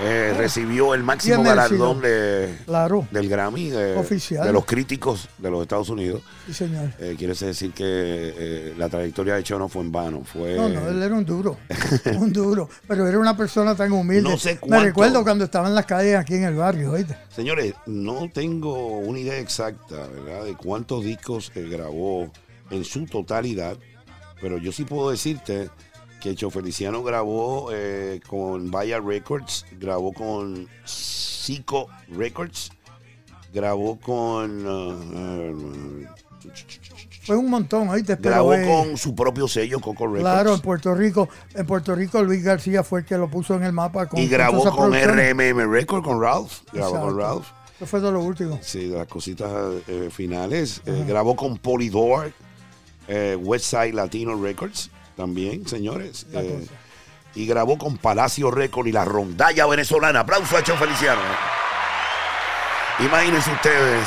[0.00, 3.06] eh, recibió el máximo galardón de, Claro.
[3.10, 4.46] del Grammy de, Oficial.
[4.46, 6.22] de los críticos de los Estados Unidos.
[6.46, 6.88] Sí, señor.
[6.98, 10.22] Eh, quiere decir que eh, la trayectoria de Cheo no fue en vano.
[10.24, 11.58] Fue, No, no, él era un duro,
[12.18, 14.30] un duro, pero era una persona tan humilde.
[14.30, 14.84] No sé Me cuánto.
[14.86, 17.14] recuerdo cuando estaba en las calles aquí en el barrio, ¿oíste?
[17.28, 20.44] Señores, no tengo una idea exacta, ¿verdad?
[20.46, 22.32] De cuántos discos eh, grabó
[22.70, 23.76] en su totalidad,
[24.40, 25.68] pero yo sí puedo decirte
[26.22, 32.70] que Cho Feliciano grabó eh, con Vaya Records, grabó con Zico Records,
[33.52, 34.64] grabó con...
[34.64, 36.06] uh, uh,
[37.24, 38.16] Fue un montón, ¿oíste?
[38.16, 40.22] Pero, grabó eh, con su propio sello, Coco Records.
[40.22, 43.64] Claro, en Puerto Rico, en Puerto Rico Luis García fue el que lo puso en
[43.64, 45.34] el mapa con y grabó con producciones.
[45.34, 46.60] RMM Records, con Ralph.
[46.72, 47.18] Grabó con.
[47.18, 47.46] Ralph.
[47.76, 48.60] Eso fue de lo último.
[48.62, 49.50] Sí, de las cositas
[49.88, 50.82] eh, finales.
[50.86, 52.32] Eh, grabó con Polydor,
[53.08, 56.26] eh, Westside Latino Records, también, señores.
[56.32, 56.66] Eh,
[57.34, 60.20] y grabó con Palacio Records y la rondalla venezolana.
[60.20, 61.20] Aplauso a Cheo Feliciano.
[63.00, 64.06] Imagínense ustedes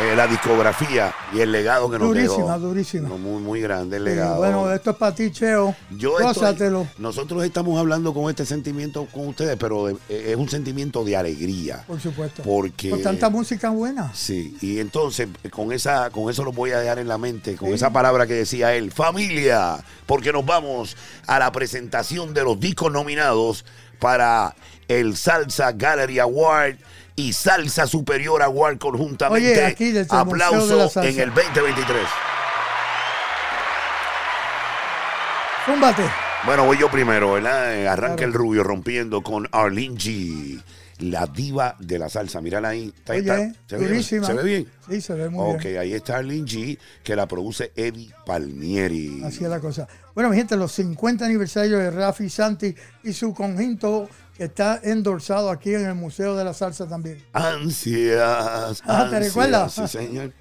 [0.00, 2.58] eh, la discografía y el legado que nos Durísima, dejó.
[2.58, 3.08] durísima.
[3.08, 4.36] No, muy, muy grande el Sí, legado.
[4.36, 5.74] bueno, esto es para ti, Cheo.
[5.90, 10.48] Yo estoy- nosotros estamos hablando con este sentimiento con ustedes, pero de- eh, es un
[10.48, 11.84] sentimiento de alegría.
[11.86, 12.42] Por supuesto.
[12.42, 14.12] Porque Con tanta música buena.
[14.14, 17.72] Sí, y entonces con esa, con eso lo voy a dejar en la mente, con
[17.74, 22.92] esa palabra que decía él, familia, porque nos vamos a la presentación de los discos
[22.92, 23.64] nominados
[23.98, 24.54] para
[24.86, 26.76] el Salsa Gallery Award
[27.18, 29.50] y Salsa Superior Award conjuntamente.
[29.52, 30.34] Oye, aquí desde el Museo
[30.66, 32.02] de la Aplauso en el 2023.
[35.66, 36.02] Zúmbate.
[36.46, 37.74] Bueno, voy yo primero, ¿verdad?
[37.76, 40.62] Eh, Arranca el rubio rompiendo con Arlene G,
[41.00, 42.40] la diva de la salsa.
[42.40, 42.92] Mírala ahí.
[42.96, 44.02] Está- Oye, está- ¿se, ve.
[44.02, 44.68] ¿Se ve bien?
[44.88, 45.78] Sí, se ve muy ok, bien.
[45.78, 49.22] ahí está Arlene G, que la produce Eddie Palmieri.
[49.24, 49.88] Así es la cosa.
[50.14, 54.08] Bueno, mi gente, los 50 aniversarios de Rafi Santi y su conjunto
[54.38, 57.20] que está endorsado aquí en el Museo de la Salsa también.
[57.32, 58.80] Ansias.
[58.86, 59.72] Ah, ¿te ansias, recuerdas?
[59.74, 60.32] Sí, señor.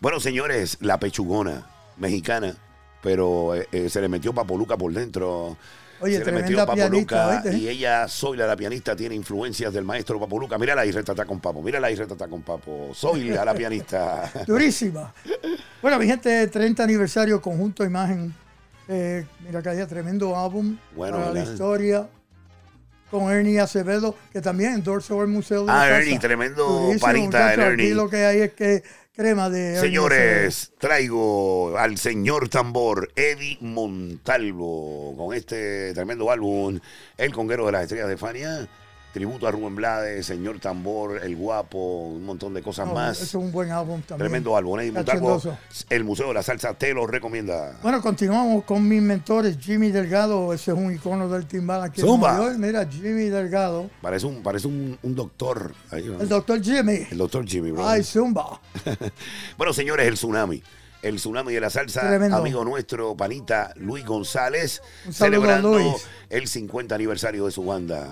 [0.00, 1.66] Bueno, señores, la pechugona
[1.96, 2.54] mexicana,
[3.02, 5.56] pero eh, eh, se le metió Papoluca por dentro.
[6.00, 7.58] Oye, se le metió Papoluca pianista, ¿oíste?
[7.58, 10.56] y ella, Zoila, la pianista, tiene influencias del maestro Papoluca.
[10.56, 11.62] Mírala ahí, retata con Papo.
[11.62, 12.92] Mírala ahí, retata con Papo.
[12.94, 14.30] Zoila, la pianista.
[14.46, 15.12] Durísima.
[15.80, 18.32] Bueno, mi gente, 30 aniversario conjunto imagen.
[18.86, 22.08] Eh, mira que haya tremendo álbum Bueno, para la historia.
[23.12, 25.98] Con Ernie Acevedo, que también endorsó el Museo de la Ah.
[26.00, 27.86] Ernie, tremendo Durísimo, parita, el Ernie.
[27.86, 28.82] Aquí lo que hay es que
[29.14, 36.80] crema de Ernie Señores, traigo al señor tambor Eddie Montalvo con este tremendo álbum,
[37.18, 38.68] El Conguero de las Estrellas de Fania.
[39.12, 43.20] Tributo a Rubén Blades, señor tambor, el guapo, un montón de cosas más.
[43.20, 44.18] Es un buen álbum también.
[44.26, 44.78] Tremendo álbum.
[44.94, 45.58] Cachendoso.
[45.90, 47.76] El Museo de la Salsa te lo recomienda.
[47.82, 49.58] Bueno, continuamos con mis mentores.
[49.60, 52.30] Jimmy Delgado, ese es un icono del timbal aquí Zumba.
[52.30, 52.58] en Nueva York.
[52.58, 53.90] Mira, Jimmy Delgado.
[54.00, 55.74] Parece un, parece un, un doctor.
[55.90, 56.18] ahí, ¿no?
[56.18, 57.06] El doctor Jimmy.
[57.10, 57.86] El doctor Jimmy, bro.
[57.86, 58.60] Ay, Zumba.
[59.58, 60.62] Bueno, señores, el tsunami.
[61.02, 62.36] El tsunami de la salsa, Tremendo.
[62.36, 66.06] amigo nuestro, panita Luis González, celebrando Luis.
[66.30, 68.06] el 50 aniversario de su banda.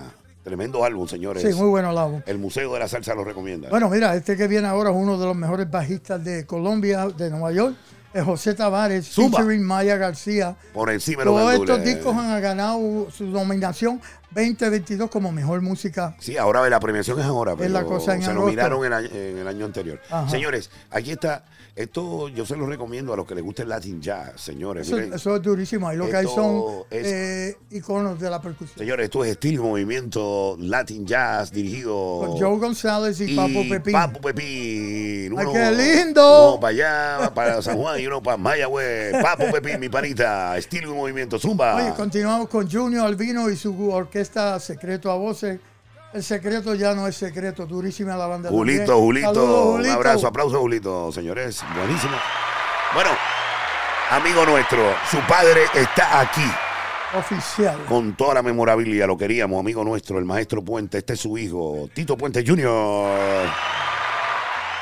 [0.51, 1.45] Tremendo álbum, señores.
[1.45, 2.23] Sí, muy bueno el álbum.
[2.27, 3.69] El Museo de la Salsa lo recomienda.
[3.69, 7.31] Bueno, mira, este que viene ahora es uno de los mejores bajistas de Colombia, de
[7.31, 7.77] Nueva York.
[8.13, 9.39] Es José Tavares, Zumba.
[9.39, 10.57] featuring Maya García.
[10.75, 14.01] Por encima de los Todos estos discos han ganado su nominación
[14.35, 16.17] 2022 como mejor música.
[16.21, 18.47] Sí, ahora la premiación es ahora, pero la cosa en se agosto.
[18.47, 20.01] nominaron en, el año anterior.
[20.11, 20.29] Ajá.
[20.31, 21.45] Señores, aquí está.
[21.77, 24.87] Esto yo se lo recomiendo a los que les guste el Latin Jazz, señores.
[24.87, 25.89] Eso, Miren, eso es durísimo.
[25.89, 28.77] Ahí lo que hay son es- eh, iconos de la percusión.
[28.77, 33.93] señores, esto es estilo y movimiento Latin Jazz dirigido Con Joe González y, Papo Pepín.
[33.93, 35.35] Papo Pepín.
[35.39, 36.51] ¡Ay, qué lindo!
[36.51, 39.23] Uno para allá, para San Juan y uno para Mayagüez.
[39.23, 40.59] Papo Pepín, mi panita.
[40.59, 41.39] Estilo y movimiento.
[41.39, 41.77] Zumba.
[41.77, 44.20] Oye, continuamos con Junior Albino y su orquesta
[44.61, 45.59] Secreto a Voces.
[46.13, 48.49] El secreto ya no es secreto, durísima la banda.
[48.51, 49.05] Julito, también.
[49.05, 49.35] Julito.
[49.35, 49.93] Saludos, Un Julito.
[49.93, 51.63] abrazo, aplauso, Julito, señores.
[51.77, 52.13] Buenísimo.
[52.95, 53.11] Bueno,
[54.11, 56.45] amigo nuestro, su padre está aquí
[57.17, 57.85] Oficial.
[57.85, 59.07] con toda la memorabilia.
[59.07, 60.99] Lo queríamos, amigo nuestro, el maestro Puente.
[60.99, 63.49] Este es su hijo, Tito Puente Jr.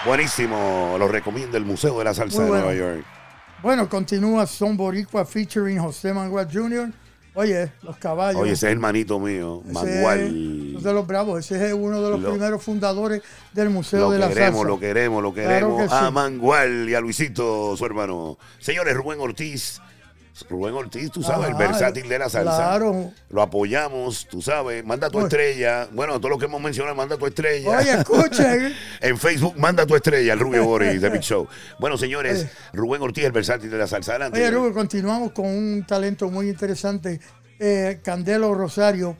[0.07, 0.97] Buenísimo.
[0.99, 2.49] Lo recomienda el Museo de la Salsa de.
[2.49, 3.05] Nueva York.
[3.63, 6.89] Bueno, continúa Son Boricua featuring José Manuel Jr.
[7.39, 8.43] Oye, los caballos.
[8.43, 10.75] Oye, ese es hermanito mío, Ese Manuel.
[10.77, 11.39] es de los bravos.
[11.39, 13.23] Ese es uno de los Lo- primeros fundadores
[13.53, 14.69] del Museo Lo de la queremos, Salsa.
[14.69, 15.83] lo queremos, lo Claro queremos.
[15.83, 15.95] que sí.
[15.97, 18.39] A Mangual y a Luisito, su hermano.
[18.59, 19.81] Señores, Rubén Ortiz.
[20.49, 22.57] Rubén Ortiz, tú sabes, el versátil de la salsa.
[22.57, 23.13] claro.
[23.31, 24.85] Lo apoyamos, tú sabes.
[24.85, 25.25] Manda tu Uy.
[25.25, 25.89] estrella.
[25.93, 27.71] Bueno, todo lo que hemos mencionado, manda tu estrella.
[27.79, 28.75] Oye, escuchen.
[29.01, 31.47] en Facebook, manda tu estrella, el Rubio Boris de Big Show.
[31.79, 32.51] Bueno, señores, Oye.
[32.73, 34.13] Rubén Ortiz, el versátil de la salsa.
[34.13, 34.39] Adelante.
[34.39, 37.21] Oye, Rubén, continuamos con un talento muy interesante.
[37.61, 39.17] Eh, Candelo Rosario,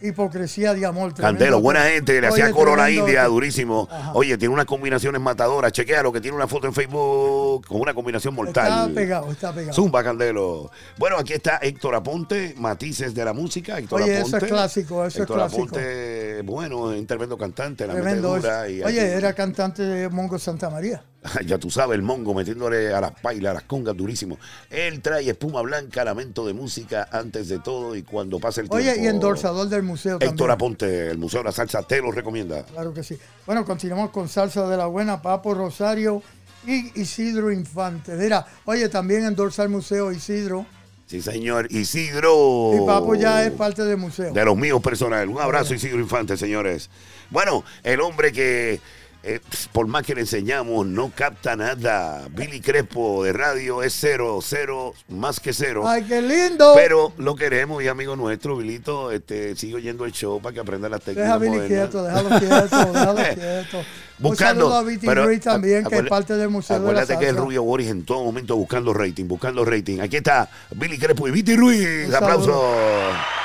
[0.00, 1.14] hipocresía de amor.
[1.14, 3.88] Candelo, buena gente, le Oye, hacía coro a la tremendo India, durísimo.
[3.90, 4.12] Ajá.
[4.14, 5.72] Oye, tiene unas combinaciones matadoras.
[5.72, 8.88] Chequea lo que tiene una foto en Facebook con una combinación mortal.
[8.88, 9.72] Está pegado, está pegado.
[9.74, 10.70] Zumba, Candelo.
[10.98, 13.78] Bueno, aquí está Héctor Aponte, Matices de la Música.
[13.78, 14.36] Héctor Oye, Aponte.
[14.36, 15.62] eso es clásico, eso es Héctor clásico.
[15.64, 18.36] Aponte, bueno, un tremendo cantante, la Tremendo.
[18.36, 21.02] dura y Oye, aquí- era cantante de Mongo Santa María.
[21.46, 24.38] ya tú sabes, el mongo metiéndole a las pailas, a las congas durísimo.
[24.70, 28.90] Él trae espuma blanca, lamento de música antes de todo y cuando pase el tiempo.
[28.90, 30.50] Oye, y endorsador del museo Héctor también.
[30.50, 32.64] Aponte, el Museo de la Salsa, te lo recomienda.
[32.64, 33.18] Claro que sí.
[33.46, 36.22] Bueno, continuamos con Salsa de la Buena, Papo Rosario
[36.66, 38.12] y Isidro Infante.
[38.14, 40.66] Mira, oye, también endorsa el museo Isidro.
[41.06, 41.66] Sí, señor.
[41.72, 42.72] Isidro.
[42.72, 44.32] Y Papo ya es parte del museo.
[44.32, 45.28] De los míos personales.
[45.28, 46.88] Un abrazo, Isidro Infante, señores.
[47.30, 48.80] Bueno, el hombre que,
[49.22, 49.40] eh,
[49.72, 52.26] por más que le enseñamos, no capta nada.
[52.30, 55.86] Billy Crespo de radio es cero, cero, más que cero.
[55.86, 56.72] ¡Ay, qué lindo!
[56.74, 60.88] Pero lo queremos y amigo nuestro, Bilito, este, sigue oyendo el show para que aprenda
[60.88, 61.40] las técnicas.
[61.40, 63.84] Deja Billy quieto, déjalo quieto, déjalo quieto.
[64.18, 64.66] Buscando.
[64.66, 67.18] Un saludo a Viti pero, Ruiz también, que es parte del Museo de la Acuérdate
[67.18, 67.36] que es.
[67.36, 70.00] Rubio Boris en todo momento buscando rating, buscando rating.
[70.00, 72.08] Aquí está Billy Crespo y Viti Ruiz.
[72.08, 72.46] Un Aplausos.
[72.46, 73.40] saludo.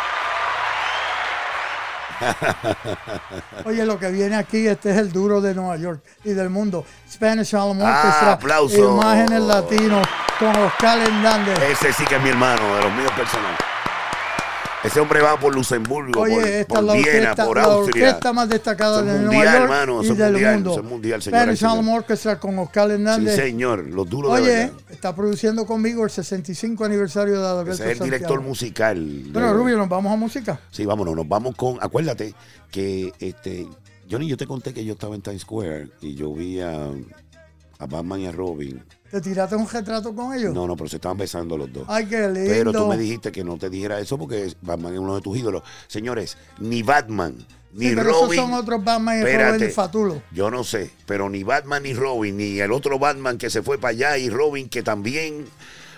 [3.65, 6.85] Oye, lo que viene aquí, este es el duro de Nueva York y del mundo.
[7.09, 8.31] Spanish Harlem Ah, Orchestra.
[8.33, 8.77] aplauso.
[8.93, 10.05] Imágenes latinos
[10.39, 11.57] con Oscar Hernández.
[11.61, 13.59] Ese sí que es mi hermano, de los míos personales.
[14.85, 18.05] Ese hombre va por Luxemburgo, Oye, por, esta por la Viena, orquesta, por la Austria.
[18.07, 20.83] orquesta más destacada es de mundial, Nueva York hermano, y del mundial, mundo.
[20.83, 21.95] mundial, Harlem señores.
[21.95, 23.35] Orchestra con Oscar Sí, Hernández.
[23.35, 24.73] señor, los duros de Oye, verdad.
[24.89, 29.23] está produciendo conmigo el 65 aniversario de Adalberto Ese es el director musical.
[29.31, 30.59] Bueno, de- Rubio, nos vamos a música.
[30.71, 31.77] Sí, vámonos, nos vamos con.
[31.81, 32.33] Acuérdate
[32.71, 33.67] que este.
[34.09, 36.89] Johnny, yo te conté que yo estaba en Times Square y yo vi a,
[37.79, 38.83] a Batman y a Robin.
[39.15, 40.53] ¿Te tiraste un retrato con ellos?
[40.53, 41.85] No, no, pero se estaban besando los dos.
[41.87, 42.49] Ay, qué lindo.
[42.49, 45.37] Pero tú me dijiste que no te dijera eso porque Batman es uno de tus
[45.37, 45.63] ídolos.
[45.87, 47.37] Señores, ni Batman,
[47.71, 48.39] ni Sí, pero esos Robin.
[48.41, 49.45] son otros Batman y Espérate.
[49.53, 50.21] Robin de Fatulo.
[50.33, 53.77] Yo no sé, pero ni Batman ni Robin, ni el otro Batman que se fue
[53.77, 55.45] para allá y Robin que también.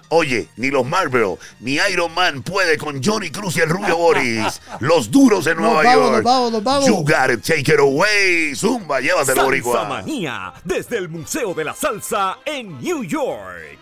[0.09, 4.61] Oye, ni los Marvel, ni Iron Man puede con Johnny Cruz y el Rubio Boris.
[4.79, 6.13] Los duros de Nos Nueva vamos, York.
[6.15, 6.85] nos vamos, nos vamos.
[6.87, 8.55] You gotta take it away.
[8.55, 9.85] Zumba, llévatelo, Salsa Boricua.
[9.85, 13.77] Manía, desde el Museo de la Salsa en New York.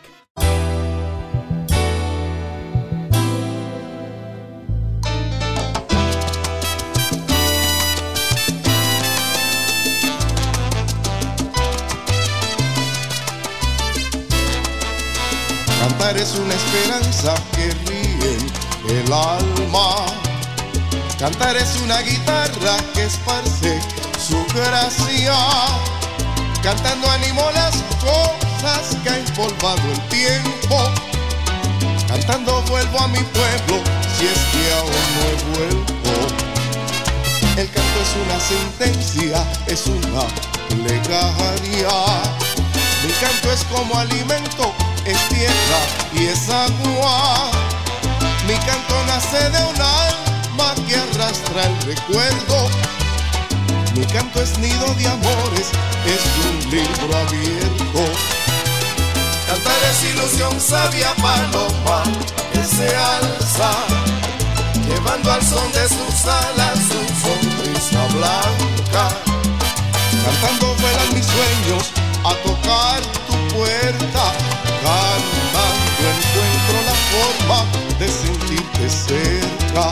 [16.06, 18.38] Cantar es una esperanza que ríe
[18.90, 20.06] el alma.
[21.18, 23.82] Cantar es una guitarra que esparce
[24.20, 25.36] su gracia.
[26.62, 30.78] Cantando animo las cosas que ha empolvado el tiempo.
[32.08, 33.82] Cantando vuelvo a mi pueblo
[34.16, 35.94] si es que aún no he vuelto.
[37.58, 40.28] El canto es una sentencia, es una
[40.70, 41.90] plegaria.
[43.04, 44.72] Mi canto es como alimento,
[45.06, 45.80] es tierra
[46.14, 47.52] y es agua.
[48.48, 52.70] Mi canto nace de un alma que arrastra el recuerdo.
[53.96, 55.68] Mi canto es nido de amores,
[56.06, 58.02] es un libro abierto.
[59.48, 62.04] Cantar es ilusión sabia paloma
[62.52, 63.72] que se alza,
[64.88, 69.10] llevando al son de sus alas su sonrisa blanca.
[70.26, 71.92] Cantando vuelan mis sueños
[72.24, 74.55] a tocar tu puerta.
[77.16, 77.64] Forma
[77.98, 79.92] de sentirte cerca.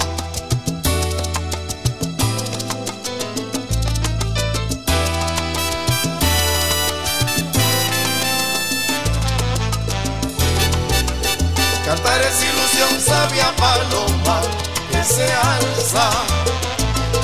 [11.85, 14.41] Cantar es ilusión sabia paloma
[14.91, 16.09] que se alza,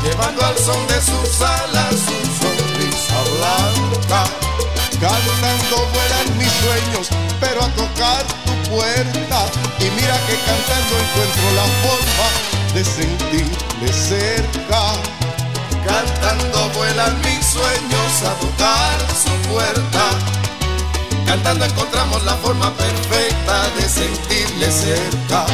[0.01, 4.48] llevando al son de sus alas su sonrisa blanca.
[5.01, 7.07] Cantando vuelan mis sueños,
[7.39, 9.45] pero a tocar tu puerta.
[9.79, 12.27] Y mira que cantando encuentro la forma
[12.73, 14.81] de sentirme cerca.
[15.87, 20.03] Cantando vuelan mis sueños a tocar su puerta.
[21.25, 25.45] Cantando encontramos la forma perfecta de sentirle cerca.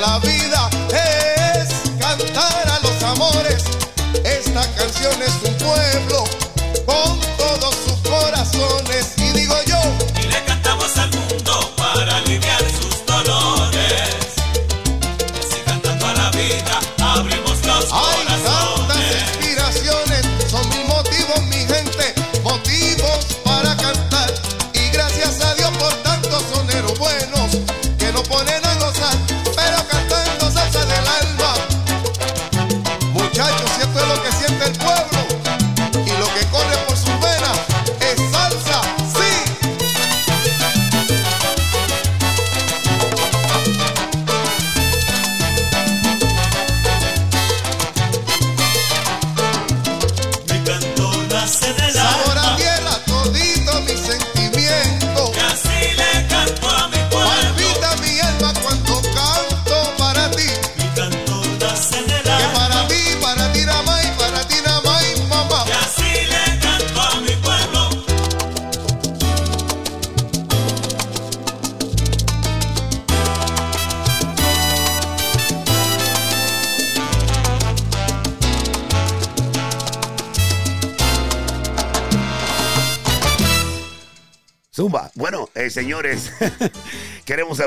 [0.00, 3.64] La vida, es cantar a los amores.
[4.24, 5.27] Esta canción es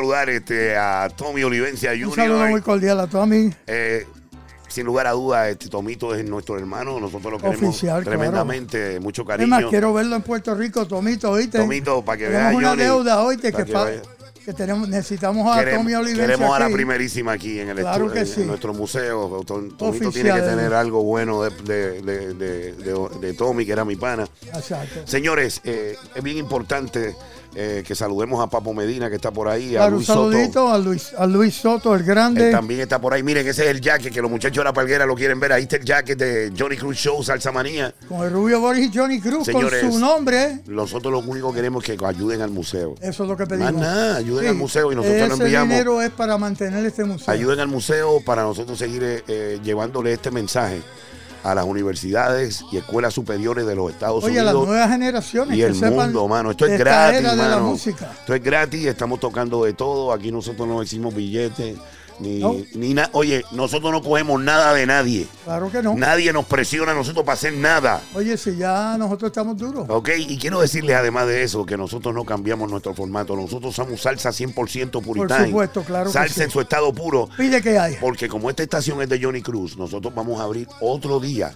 [0.02, 2.64] saludar este, a Tommy Olivencia Un saludo muy Jr.
[2.64, 3.54] cordial a Tommy.
[3.68, 4.06] Eh,
[4.68, 7.00] sin lugar a dudas, este Tomito es nuestro hermano.
[7.00, 8.18] Nosotros lo queremos Oficial, claro.
[8.18, 9.00] tremendamente.
[9.00, 9.70] Mucho cariño.
[9.70, 11.60] quiero verlo en Puerto Rico, Tomito, ¿oíste?
[11.60, 13.52] Tomito, para que tenemos vea, una Johnny, deuda, ¿oíste?
[13.52, 13.66] Que,
[14.46, 18.14] que tenemos, necesitamos a Tommy Olivencia queremos a la primerísima aquí en el Claro estu-
[18.14, 18.42] que en- sí.
[18.42, 19.44] en nuestro museo.
[19.46, 23.66] Tom- Tomito Oficial, tiene que tener algo bueno de, de- de- de- de- de Tommy,
[23.68, 24.28] que era mi pana.
[24.48, 25.02] Exacto.
[25.06, 27.16] Señores, eh, es bien importante
[27.56, 30.32] eh, que saludemos a Papo Medina, que está por ahí, a Claro, un Luis Soto.
[30.32, 32.52] saludito a Luis, a Luis Soto, el Él grande.
[32.52, 33.24] también está por ahí.
[33.24, 35.52] Miren, ese es el jacket que los muchachos de la palguera lo quieren ver.
[35.54, 37.94] Ahí está el jacket de Johnny Cruz Show, Salsa Manía.
[38.08, 40.60] Con el Rubio Boris y Johnny Cruz, Señores, con su nombre.
[40.68, 42.96] Nosotros lo único que queremos es que ayuden al museo.
[43.02, 43.74] Eso es lo que pedimos.
[43.74, 45.70] Más nada, ayuden Sí, al museo y nosotros ese lo enviamos.
[45.70, 47.34] dinero es para mantener este museo.
[47.34, 50.82] Ayuden al museo para nosotros seguir eh, eh, llevándole este mensaje
[51.44, 54.70] a las universidades y escuelas superiores de los Estados Oye, a las Unidos.
[54.70, 56.52] nuevas generaciones Y el mundo, mano.
[56.52, 57.74] Esto es gratis, mano.
[57.76, 60.12] Esto es gratis, estamos tocando de todo.
[60.14, 61.78] Aquí nosotros no decimos billetes,
[62.22, 62.56] ni, No.
[62.76, 63.10] ni nada.
[63.14, 65.28] Oye, nosotros no cogemos nada de nadie.
[65.44, 65.96] Claro que no.
[65.96, 68.02] Nadie nos presiona a nosotros para hacer nada.
[68.14, 69.86] Oye, si ya nosotros estamos duros.
[69.90, 70.10] ¿Ok?
[70.18, 73.36] Y quiero decirles además de eso que nosotros no cambiamos nuestro formato.
[73.36, 75.46] Nosotros somos salsa 100% puritana.
[75.46, 76.42] supuesto, claro que Salsa sí.
[76.44, 77.30] en su estado puro.
[77.38, 77.96] Pide que hay.
[78.00, 81.52] Porque como esta estación es de Johnny Cruz, nosotros vamos a abrir otro día.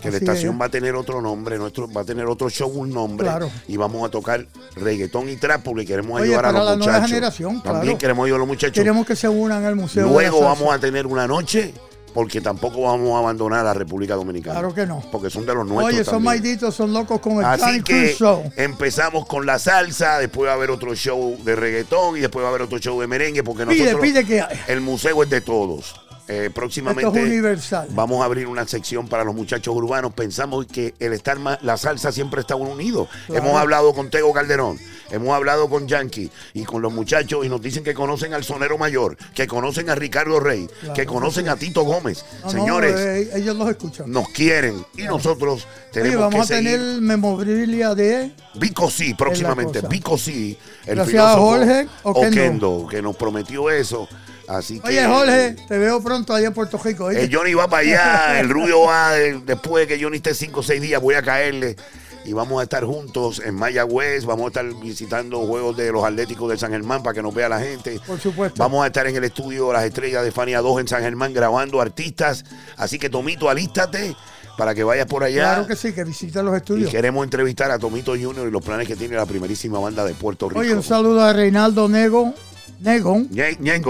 [0.00, 0.60] Que la estación es.
[0.60, 3.26] va a tener otro nombre, nuestro va a tener otro show, un nombre.
[3.26, 3.50] Claro.
[3.66, 4.46] Y vamos a tocar
[4.76, 7.08] reggaetón y trap porque queremos Oye, ayudar a los la nueva muchachos.
[7.10, 7.98] generación, También claro.
[7.98, 8.74] queremos ayudar a los muchachos.
[8.74, 10.06] Queremos que se unan al museo.
[10.08, 11.74] Luego vamos a tener una noche
[12.14, 14.58] porque tampoco vamos a abandonar a la República Dominicana.
[14.60, 15.02] Claro que no.
[15.12, 15.94] Porque son de los nuestros.
[15.94, 16.24] Oye, son también.
[16.42, 18.50] malditos, son locos con el Así que Show.
[18.56, 22.46] empezamos con la salsa, después va a haber otro show de reggaetón y después va
[22.46, 25.40] a haber otro show de merengue porque Pide, nosotros pide que el museo es de
[25.42, 25.94] todos.
[26.30, 27.88] Eh, próximamente Esto es universal.
[27.92, 30.12] vamos a abrir una sección para los muchachos urbanos.
[30.12, 33.08] Pensamos que el estar más, la salsa siempre está unido.
[33.26, 33.42] Claro.
[33.46, 34.78] Hemos hablado con Tego Calderón,
[35.10, 38.76] hemos hablado con Yankee y con los muchachos y nos dicen que conocen al sonero
[38.76, 42.24] mayor, que conocen a Ricardo Rey, Claro, que conocen a Tito Gómez.
[42.40, 44.10] No, no, Señores, eh, ellos los escuchan.
[44.12, 46.72] nos quieren y nosotros Oye, tenemos vamos que a seguir.
[46.72, 49.80] tener memorabilia de Vico sí, próximamente.
[49.88, 52.28] Vico sí, el Gracias a filósofo Jorge Oquendo.
[52.30, 54.06] Oquendo, que nos prometió eso.
[54.48, 54.88] Así que.
[54.88, 57.10] Oye, Jorge, te veo pronto allá en Puerto Rico.
[57.10, 60.62] Eh, Johnny va para allá, el Rubio va, después de que Johnny esté 5 o
[60.62, 61.76] 6 días, voy a caerle.
[62.24, 66.50] Y vamos a estar juntos en Mayagüez, vamos a estar visitando juegos de los Atléticos
[66.50, 68.00] de San Germán para que nos vea la gente.
[68.06, 68.58] Por supuesto.
[68.62, 71.80] Vamos a estar en el estudio Las Estrellas de Fania 2 en San Germán grabando
[71.80, 72.44] artistas.
[72.76, 74.14] Así que Tomito, alístate
[74.58, 75.54] para que vayas por allá.
[75.54, 76.90] Claro que sí, que visiten los Y estudios.
[76.90, 80.48] queremos entrevistar a Tomito Junior y los planes que tiene la primerísima banda de Puerto
[80.50, 80.60] Rico.
[80.60, 82.34] Oye, un saludo a Reinaldo Nego,
[82.80, 83.18] Ñengo,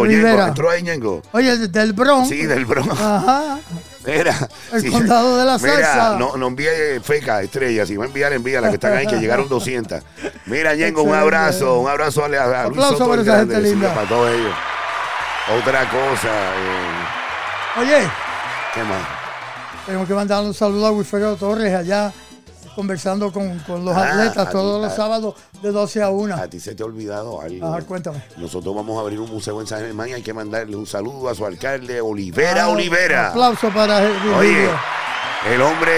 [0.05, 0.30] Rivera.
[0.32, 1.22] Ñengo, entró ahí Ñengo.
[1.32, 2.28] Oye, del Bronx.
[2.28, 2.91] Sí, del Bronx.
[2.93, 3.59] Ajá.
[4.07, 6.16] Mira, El condado de la Mira, salsa.
[6.18, 7.84] no, no envíe feca, estrella.
[7.84, 10.03] Si va a enviar, envía las que están ahí, que llegaron 200.
[10.47, 11.80] Mira, Ñengo, un abrazo.
[11.80, 12.26] Un abrazo a,
[12.62, 13.95] a Luis Soto para esa gente sí, linda.
[13.95, 14.55] para todos ellos.
[15.61, 17.99] Otra cosa, eh, Oye,
[18.74, 19.07] ¿qué más?
[19.86, 22.12] tenemos que mandar un saludo a Wilfredo Torres allá
[22.83, 26.37] conversando con, con los Ah, atletas todos ti- los a- sábados de 12 a 1.
[26.37, 27.66] A ti se te ha olvidado algo.
[27.74, 28.22] Ajá, cuéntame.
[28.37, 31.29] Nosotros vamos a abrir un museo en San Germán y hay que mandarle un saludo
[31.29, 33.29] a su alcalde, Olivera Ah, Olivera.
[33.31, 34.37] Aplauso para Virgilio.
[34.37, 34.68] Oye,
[35.53, 35.93] el hombre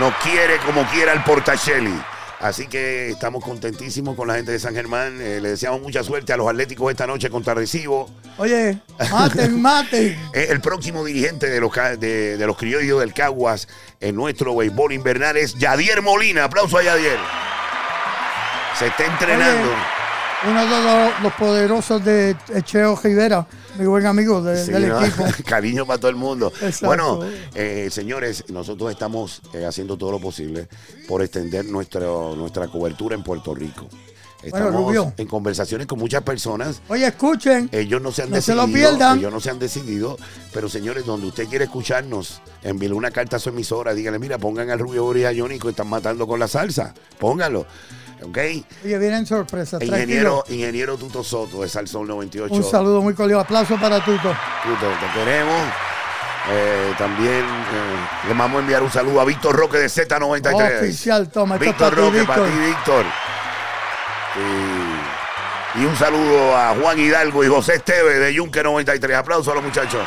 [0.00, 1.94] no quiere como quiera al Portacelli.
[2.40, 5.18] Así que estamos contentísimos con la gente de San Germán.
[5.20, 8.10] Eh, le deseamos mucha suerte a los Atléticos esta noche contra Recibo.
[8.36, 8.78] Oye,
[9.10, 10.12] maten, maten.
[10.34, 13.66] Eh, El próximo dirigente de los, ca- de, de los criollos del Caguas
[14.00, 16.44] en nuestro béisbol invernal es Yadier Molina.
[16.44, 17.18] Aplauso a Yadier.
[18.78, 19.70] Se está entrenando.
[20.44, 23.46] Uno de los, los poderosos de Echeo Rivera,
[23.78, 25.00] mi buen amigo de- Sí, del ¿no?
[25.02, 25.24] equipo.
[25.46, 26.52] Cariño para todo el mundo.
[26.60, 26.86] Exacto.
[26.86, 27.20] Bueno,
[27.54, 30.68] eh, señores, nosotros estamos eh, haciendo todo lo posible
[31.08, 33.88] por extender nuestro, nuestra cobertura en Puerto Rico.
[34.42, 35.12] Estamos Rubio.
[35.16, 36.80] en conversaciones con muchas personas.
[36.88, 37.68] Oye, escuchen.
[37.72, 38.66] Ellos no se han No se decidido.
[38.66, 39.18] lo pierdan.
[39.18, 40.16] Ellos no se han decidido.
[40.52, 43.94] Pero señores, donde usted quiere escucharnos, envíle una carta a su emisora.
[43.94, 46.94] Dígale, mira, pongan al Rubio Boris y a Jónico, están matando con la salsa.
[47.18, 47.66] Pónganlo.
[48.22, 48.38] ¿Ok?
[48.84, 49.82] Oye, vienen sorpresas.
[49.82, 50.44] Ingeniero, Tranquilo.
[50.48, 52.54] ingeniero Tuto Soto de Salsón 98.
[52.54, 53.40] Un saludo muy cordial.
[53.40, 54.34] Aplauso para Tuto.
[54.64, 55.60] Tuto, te queremos.
[56.48, 60.78] Eh, también eh, le vamos a enviar un saludo a Víctor Roque de Z93.
[60.78, 61.56] Oficial, toma.
[61.56, 63.04] Es Víctor Roque, para ti, Víctor.
[64.36, 69.16] Y, y un saludo a Juan Hidalgo y José Esteve de Yunque 93.
[69.16, 70.02] Aplausos a los muchachos.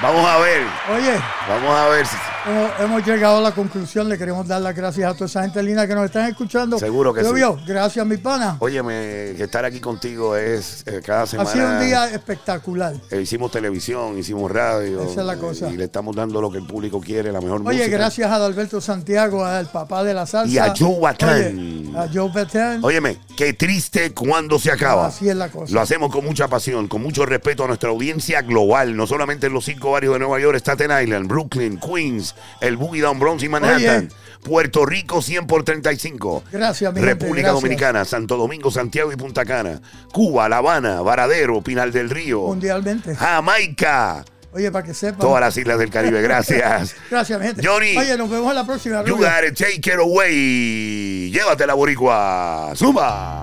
[0.00, 0.62] Vamos a ver,
[0.94, 2.06] Oye, vamos a ver.
[2.06, 2.16] si-
[2.46, 4.08] hemos, hemos llegado a la conclusión.
[4.08, 6.78] Le queremos dar las gracias a toda esa gente linda que nos están escuchando.
[6.78, 7.28] Seguro que sí.
[7.28, 8.56] Rubio, Gracias, mi pana.
[8.60, 11.50] Óyeme, estar aquí contigo es eh, cada Ha semana.
[11.50, 12.94] sido un día espectacular.
[13.10, 15.02] eh, hicimos televisión, hicimos radio.
[15.02, 15.68] Esa es la cosa.
[15.70, 17.96] Y le estamos dando lo que el público quiere, la mejor Oye, música.
[17.96, 20.52] gracias a Adalberto Santiago, al papá de la salsa.
[20.52, 21.58] Y a Joe Batán.
[21.58, 22.84] Oye, a Joe Batán.
[22.84, 25.06] Óyeme, qué triste cuando se acaba.
[25.06, 25.72] Así es la cosa.
[25.74, 29.52] Lo hacemos con mucha pasión, con mucho respeto a nuestra audiencia global, no solamente en
[29.52, 32.29] los cinco barrios de Nueva York, Staten Island, Brooklyn, Queens,
[32.60, 34.08] el Boogie Down Bronx y Manhattan.
[34.08, 34.08] Oye.
[34.42, 36.44] Puerto Rico 100 por 35.
[36.50, 37.62] Gracias, mi gente, República gracias.
[37.62, 39.82] Dominicana, Santo Domingo, Santiago y Punta Cana.
[40.12, 42.40] Cuba, La Habana, Varadero, Pinal del Río.
[42.42, 43.14] Mundialmente.
[43.14, 44.24] Jamaica.
[44.52, 45.20] Oye, para que sepan.
[45.20, 46.22] Todas las islas del Caribe.
[46.22, 46.96] Gracias.
[47.10, 47.66] Gracias, mi gente.
[47.66, 47.96] Johnny.
[47.96, 49.04] Oye, nos vemos en la próxima.
[49.04, 49.28] You Rubio.
[49.28, 51.30] got it, take it away.
[51.30, 52.72] Llévatela, Boricua.
[52.74, 53.40] Zumba.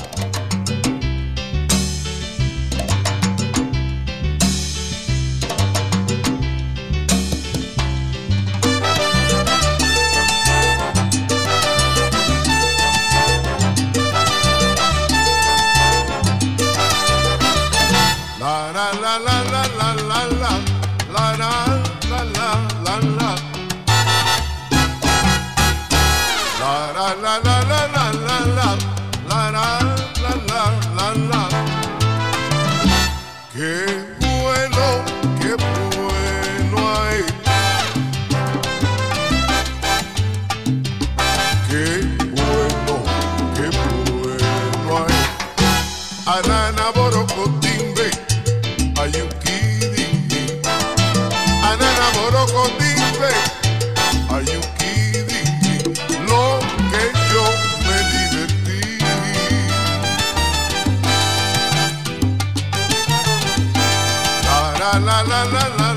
[64.97, 65.96] La la la la